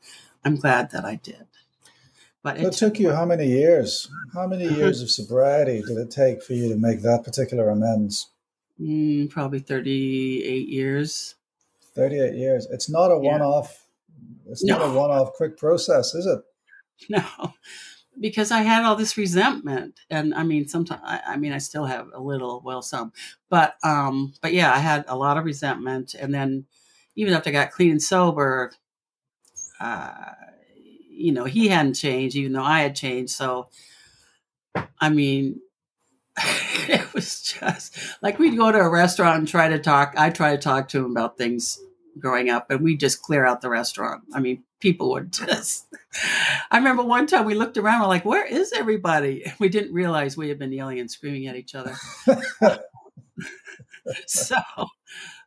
I'm 0.45 0.55
glad 0.55 0.93
that 0.93 1.05
I 1.05 1.17
did. 1.17 1.49
But 2.43 2.59
it, 2.59 2.67
it 2.67 2.73
took 2.73 2.99
you 2.99 3.13
how 3.13 3.25
many 3.25 3.47
years? 3.47 4.11
How 4.35 4.47
many 4.47 4.67
years 4.67 5.01
of 5.01 5.11
sobriety 5.11 5.83
did 5.87 5.97
it 5.97 6.11
take 6.11 6.43
for 6.43 6.55
you 6.55 6.69
to 6.71 6.77
make 6.77 7.03
that 7.03 7.23
particular 7.25 7.69
amends? 7.71 8.31
Mm, 8.81 9.31
probably 9.31 9.61
38 9.61 10.69
years. 10.69 11.37
38 11.95 12.35
years. 12.35 12.67
It's 12.71 12.91
not 12.91 13.13
a 13.13 13.21
yeah. 13.23 13.33
one 13.33 13.43
off, 13.43 13.87
it's 14.49 14.65
no. 14.65 14.79
not 14.79 14.89
a 14.89 14.93
one 14.93 15.11
off 15.11 15.35
quick 15.35 15.57
process, 15.57 16.15
is 16.15 16.27
it? 16.27 16.41
No, 17.09 17.25
because 18.21 18.53
I 18.53 18.61
had 18.63 18.85
all 18.85 18.95
this 18.95 19.17
resentment. 19.17 19.99
And 20.09 20.33
I 20.33 20.45
mean, 20.45 20.69
sometimes, 20.69 21.01
I, 21.05 21.21
I 21.27 21.37
mean, 21.37 21.53
I 21.53 21.59
still 21.59 21.85
have 21.85 22.07
a 22.15 22.21
little, 22.21 22.63
well, 22.65 22.81
some, 22.81 23.13
but, 23.49 23.75
um, 23.83 24.35
but 24.41 24.53
yeah, 24.53 24.73
I 24.73 24.79
had 24.79 25.05
a 25.09 25.17
lot 25.17 25.37
of 25.37 25.45
resentment. 25.45 26.15
And 26.15 26.33
then 26.33 26.67
even 27.17 27.35
after 27.35 27.51
I 27.51 27.55
got 27.55 27.73
clean 27.73 27.91
and 27.91 28.03
sober, 28.03 28.73
uh, 29.81 30.15
you 31.15 31.33
know, 31.33 31.45
he 31.45 31.69
hadn't 31.69 31.95
changed, 31.95 32.37
even 32.37 32.53
though 32.53 32.63
I 32.63 32.81
had 32.81 32.97
changed. 32.97 33.33
So, 33.33 33.69
I 35.01 35.09
mean, 35.11 35.61
it 36.89 37.13
was 37.13 37.43
just 37.43 37.99
like 38.23 38.39
we'd 38.39 38.57
go 38.57 38.73
to 38.73 38.79
a 38.79 38.89
restaurant 38.89 39.39
and 39.39 39.49
try 39.49 39.69
to 39.69 39.79
talk. 39.79 40.15
I 40.17 40.31
try 40.31 40.53
to 40.53 40.63
talk 40.63 40.89
to 40.89 41.05
him 41.05 41.11
about 41.11 41.37
things 41.37 41.79
growing 42.19 42.51
up, 42.51 42.71
and 42.71 42.81
we 42.81 42.97
just 42.97 43.23
clear 43.23 43.45
out 43.45 43.61
the 43.61 43.69
restaurant. 43.69 44.23
I 44.35 44.41
mean, 44.41 44.65
people 44.81 45.11
would 45.13 45.33
just. 45.33 45.87
I 46.71 46.79
remember 46.79 47.03
one 47.03 47.27
time 47.27 47.45
we 47.45 47.55
looked 47.55 47.77
around, 47.77 48.01
we're 48.01 48.09
like, 48.09 48.25
"Where 48.25 48.47
is 48.47 48.73
everybody?" 48.73 49.45
We 49.59 49.69
didn't 49.69 49.93
realize 49.93 50.37
we 50.37 50.49
had 50.49 50.59
been 50.59 50.73
yelling 50.73 51.01
and 51.01 51.11
screaming 51.11 51.47
at 51.47 51.57
each 51.57 51.75
other. 51.75 51.95
so 54.27 54.57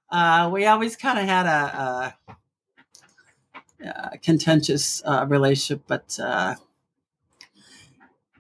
uh, 0.10 0.50
we 0.54 0.66
always 0.66 0.96
kind 0.96 1.20
of 1.20 1.26
had 1.26 1.46
a, 1.46 2.16
a, 2.30 2.36
a 3.82 4.18
contentious 4.18 5.02
uh, 5.06 5.26
relationship, 5.28 5.84
but. 5.88 6.18
Uh, 6.22 6.56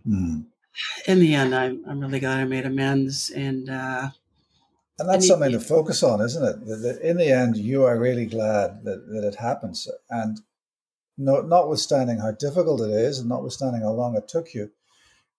mm 0.08 0.45
in 1.08 1.19
the 1.19 1.34
end, 1.34 1.56
I'm, 1.56 1.84
I'm 1.88 2.00
really 2.00 2.19
glad 2.19 2.39
I 2.39 2.45
made 2.45 2.65
amends. 2.65 3.30
And, 3.30 3.69
uh, 3.69 4.10
and 5.00 5.10
that's 5.10 5.28
something 5.28 5.52
to 5.52 5.60
focus 5.60 6.04
on, 6.04 6.21
isn't 6.21 6.43
it? 6.43 6.65
That 6.65 7.00
in 7.02 7.17
the 7.17 7.32
end, 7.32 7.58
you 7.58 7.84
are 7.84 7.98
really 7.98 8.26
glad 8.26 8.84
that, 8.84 9.08
that 9.10 9.28
it 9.28 9.36
happens. 9.36 9.88
And 10.10 10.39
no, 11.17 11.41
notwithstanding 11.41 12.19
how 12.19 12.32
difficult 12.32 12.82
it 12.82 12.91
is, 12.91 13.19
and 13.19 13.30
notwithstanding 13.30 13.82
how 13.82 13.91
long 13.91 14.15
it 14.15 14.28
took 14.28 14.54
you, 14.54 14.71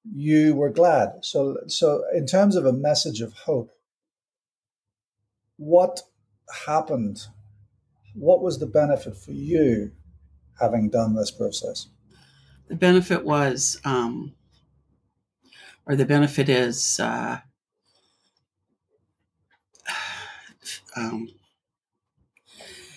you 0.05 0.55
were 0.55 0.71
glad. 0.71 1.21
So, 1.23 1.59
so 1.67 2.05
in 2.15 2.27
terms 2.27 2.57
of 2.57 2.65
a 2.65 2.73
message 2.73 3.21
of 3.21 3.33
hope, 3.33 3.73
what 5.57 6.03
happened? 6.67 7.27
What 8.19 8.43
was 8.43 8.59
the 8.59 8.67
benefit 8.67 9.15
for 9.17 9.33
you 9.33 9.93
having 10.59 10.89
done 10.89 11.15
this 11.15 11.31
process? 11.31 11.89
The 12.69 12.75
benefit 12.75 13.25
was, 13.25 13.79
um, 13.85 14.33
or 15.87 15.97
the 15.97 16.07
benefit 16.07 16.49
is, 16.49 16.99
uh, 16.99 17.41
um, 20.97 21.29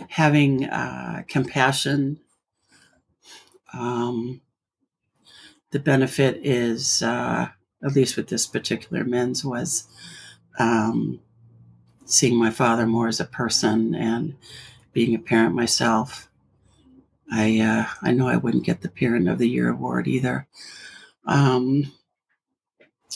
having 0.08 0.66
uh, 0.66 1.24
compassion. 1.28 2.22
Um, 3.74 4.40
the 5.72 5.80
benefit 5.80 6.40
is, 6.44 7.04
uh, 7.04 7.50
at 7.84 7.96
least 7.96 8.16
with 8.16 8.30
this 8.30 8.48
particular 8.48 9.04
men's, 9.04 9.44
was 9.44 9.86
um, 10.58 11.20
seeing 12.06 12.38
my 12.38 12.50
father 12.50 12.88
more 12.88 13.10
as 13.10 13.20
a 13.20 13.26
person 13.26 13.94
and 13.94 14.36
being 15.00 15.16
a 15.16 15.20
parent 15.20 15.56
myself. 15.56 16.30
I 17.32 17.62
uh, 17.62 17.86
I 18.02 18.12
know 18.12 18.28
I 18.28 18.36
wouldn't 18.36 18.66
get 18.66 18.82
the 18.82 18.90
Parent 18.90 19.30
of 19.30 19.38
the 19.38 19.48
Year 19.48 19.70
award 19.70 20.10
either. 20.10 20.46
Um, 21.26 21.94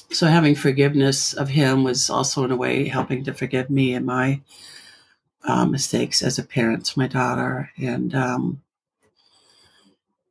so 0.09 0.27
having 0.27 0.55
forgiveness 0.55 1.33
of 1.33 1.49
him 1.49 1.83
was 1.83 2.09
also 2.09 2.45
in 2.45 2.51
a 2.51 2.55
way 2.55 2.87
helping 2.87 3.25
to 3.25 3.33
forgive 3.33 3.69
me 3.69 3.95
and 3.95 4.05
my 4.05 4.39
uh, 5.43 5.65
mistakes 5.65 6.21
as 6.21 6.39
a 6.39 6.43
parent 6.43 6.85
to 6.85 6.99
my 6.99 7.07
daughter, 7.07 7.69
and 7.77 8.15
um, 8.15 8.61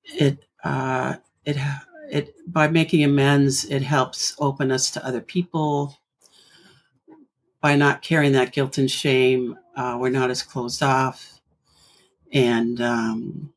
it 0.04 0.46
uh, 0.64 1.16
it 1.44 1.58
it 2.10 2.34
by 2.50 2.66
making 2.68 3.04
amends, 3.04 3.66
it 3.66 3.82
helps 3.82 4.34
open 4.38 4.72
us 4.72 4.90
to 4.92 5.06
other 5.06 5.20
people. 5.20 5.98
By 7.60 7.76
not 7.76 8.00
carrying 8.00 8.32
that 8.32 8.52
guilt 8.52 8.78
and 8.78 8.90
shame, 8.90 9.58
uh, 9.76 9.98
we're 10.00 10.08
not 10.08 10.30
as 10.30 10.42
closed 10.42 10.82
off, 10.82 11.31
and 12.32 12.80
um, 12.80 13.52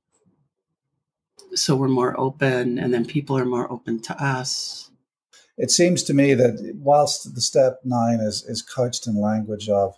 so 1.54 1.76
we're 1.76 1.88
more 1.88 2.20
open, 2.20 2.78
and 2.78 2.94
then 2.94 3.06
people 3.06 3.38
are 3.38 3.46
more 3.46 3.72
open 3.72 4.02
to 4.02 4.24
us. 4.24 4.90
It 5.58 5.72
seems 5.72 6.04
to 6.04 6.14
me 6.14 6.34
that 6.34 6.76
whilst 6.76 7.34
the 7.34 7.42
step 7.42 7.80
nine 7.84 8.20
is 8.20 8.44
is 8.44 8.62
couched 8.62 9.08
in 9.08 9.20
language 9.20 9.70
of 9.70 9.96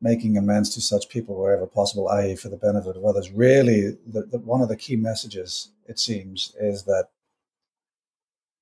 making 0.00 0.36
amends 0.36 0.70
to 0.74 0.80
such 0.80 1.08
people 1.08 1.36
wherever 1.36 1.66
possible, 1.66 2.08
i.e., 2.08 2.34
for 2.34 2.48
the 2.48 2.56
benefit 2.56 2.96
of 2.96 3.04
others. 3.04 3.30
Really, 3.30 3.98
the, 4.06 4.22
the, 4.22 4.38
one 4.38 4.62
of 4.62 4.68
the 4.68 4.76
key 4.76 4.96
messages, 4.96 5.70
it 5.86 5.98
seems, 5.98 6.54
is 6.58 6.84
that 6.84 7.08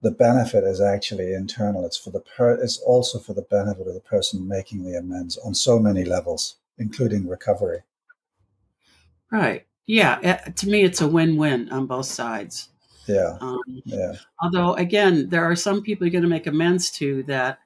the 0.03 0.11
benefit 0.11 0.65
is 0.65 0.81
actually 0.81 1.33
internal. 1.33 1.85
It's 1.85 1.97
for 1.97 2.11
the 2.11 2.21
per, 2.21 2.55
it's 2.55 2.79
also 2.79 3.19
for 3.19 3.35
the 3.35 3.43
benefit 3.43 3.87
of 3.87 3.95
the 3.95 4.01
person 4.01 4.49
making 4.49 4.85
the 4.85 4.97
amends 4.97 5.37
on 5.39 5.55
so 5.55 5.79
many 5.79 6.05
levels, 6.05 6.57
including 6.77 7.29
recovery. 7.29 7.83
Right. 9.31 9.67
Yeah. 9.87 10.19
Eh, 10.23 10.37
to 10.37 10.69
me, 10.69 10.83
it's 10.83 11.01
a 11.01 11.09
win-win 11.09 11.71
on 11.71 11.87
both 11.87 12.07
sides. 12.07 12.69
Yeah. 13.07 13.39
Um, 13.41 13.61
yeah. 13.85 14.15
Although, 14.43 14.75
again, 14.75 15.29
there 15.29 15.45
are 15.45 15.57
some 15.57 15.83
people 15.83 16.07
you're 16.07 16.13
going 16.13 16.23
to 16.23 16.29
make 16.29 16.47
amends 16.47 16.91
to 16.93 17.23
that 17.25 17.59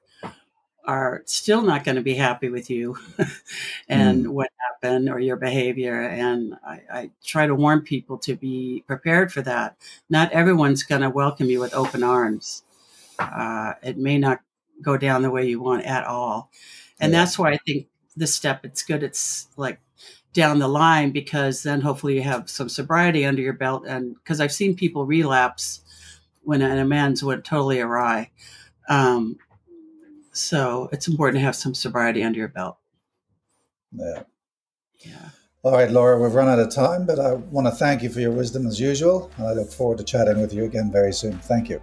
are 0.85 1.23
still 1.27 1.63
not 1.63 1.85
going 1.85 1.97
to 1.97 2.03
be 2.03 2.15
happy 2.15 2.49
with 2.49 2.69
you 2.69 2.97
and 3.89 4.27
mm. 4.27 4.29
what 4.31 4.51
happened 4.59 5.09
or 5.09 5.21
your 5.21 5.37
behavior. 5.37 6.03
And 6.03 6.55
I, 6.67 6.81
I, 6.93 7.11
try 7.25 7.47
to 7.47 7.55
warn 7.55 7.83
people 7.83 8.19
to 8.19 8.35
be 8.35 8.83
prepared 8.87 9.33
for 9.33 9.43
that. 9.43 9.77
Not 10.11 10.33
everyone's 10.33 10.83
going 10.83 11.03
to 11.03 11.11
welcome 11.11 11.47
you 11.47 11.61
with 11.61 11.75
open 11.75 12.03
arms. 12.03 12.65
Uh, 13.19 13.75
it 13.83 13.97
may 13.97 14.19
not 14.19 14.41
go 14.81 14.97
down 14.97 15.23
the 15.23 15.31
way 15.31 15.47
you 15.47 15.61
want 15.61 15.85
at 15.85 16.05
all. 16.05 16.51
And 16.99 17.13
yeah. 17.13 17.21
that's 17.21 17.39
why 17.39 17.53
I 17.53 17.59
think 17.65 17.87
this 18.17 18.35
step, 18.35 18.65
it's 18.65 18.83
good. 18.83 19.03
It's 19.03 19.49
like 19.57 19.81
down 20.33 20.59
the 20.59 20.69
line 20.69 21.11
because 21.11 21.63
then 21.63 21.81
hopefully 21.81 22.15
you 22.15 22.23
have 22.23 22.49
some 22.49 22.69
sobriety 22.69 23.25
under 23.25 23.43
your 23.43 23.53
belt. 23.53 23.85
And 23.87 24.15
because 24.15 24.41
I've 24.41 24.53
seen 24.53 24.75
people 24.75 25.05
relapse 25.05 25.81
when 26.43 26.63
an 26.63 26.79
amends 26.79 27.23
went 27.23 27.45
totally 27.45 27.81
awry. 27.81 28.31
Um, 28.89 29.37
so 30.33 30.89
it's 30.93 31.09
important 31.09 31.37
to 31.41 31.45
have 31.45 31.57
some 31.57 31.75
sobriety 31.75 32.23
under 32.23 32.39
your 32.39 32.49
belt. 32.49 32.79
Yeah. 33.93 34.23
Yeah. 35.01 35.29
All 35.65 35.73
right, 35.73 35.91
Laura, 35.91 36.21
we've 36.21 36.35
run 36.35 36.49
out 36.49 36.59
of 36.59 36.75
time, 36.75 37.07
but 37.07 37.21
I 37.21 37.35
want 37.35 37.69
to 37.69 37.71
thank 37.71 38.03
you 38.03 38.09
for 38.09 38.19
your 38.19 38.33
wisdom 38.33 38.67
as 38.67 38.81
usual. 38.81 39.31
And 39.37 39.47
I 39.47 39.53
look 39.53 39.71
forward 39.71 39.99
to 39.99 40.05
chatting 40.05 40.41
with 40.41 40.53
you 40.53 40.65
again 40.65 40.91
very 40.91 41.13
soon. 41.13 41.39
Thank 41.39 41.69
you. 41.69 41.81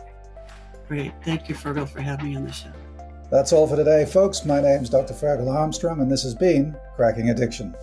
Great. 0.88 1.14
Thank 1.24 1.48
you, 1.48 1.56
Ferghal, 1.56 1.88
for 1.88 2.02
having 2.02 2.30
me 2.30 2.36
on 2.36 2.46
the 2.46 2.52
show. 2.52 2.72
That's 3.30 3.54
all 3.54 3.68
for 3.68 3.76
today, 3.76 4.06
folks. 4.06 4.44
My 4.44 4.60
name's 4.60 4.90
Dr. 4.90 5.14
Ferghal 5.14 5.54
Armstrong, 5.54 6.02
and 6.02 6.12
this 6.12 6.24
has 6.24 6.34
been 6.34 6.76
Cracking 6.96 7.30
Addiction. 7.30 7.76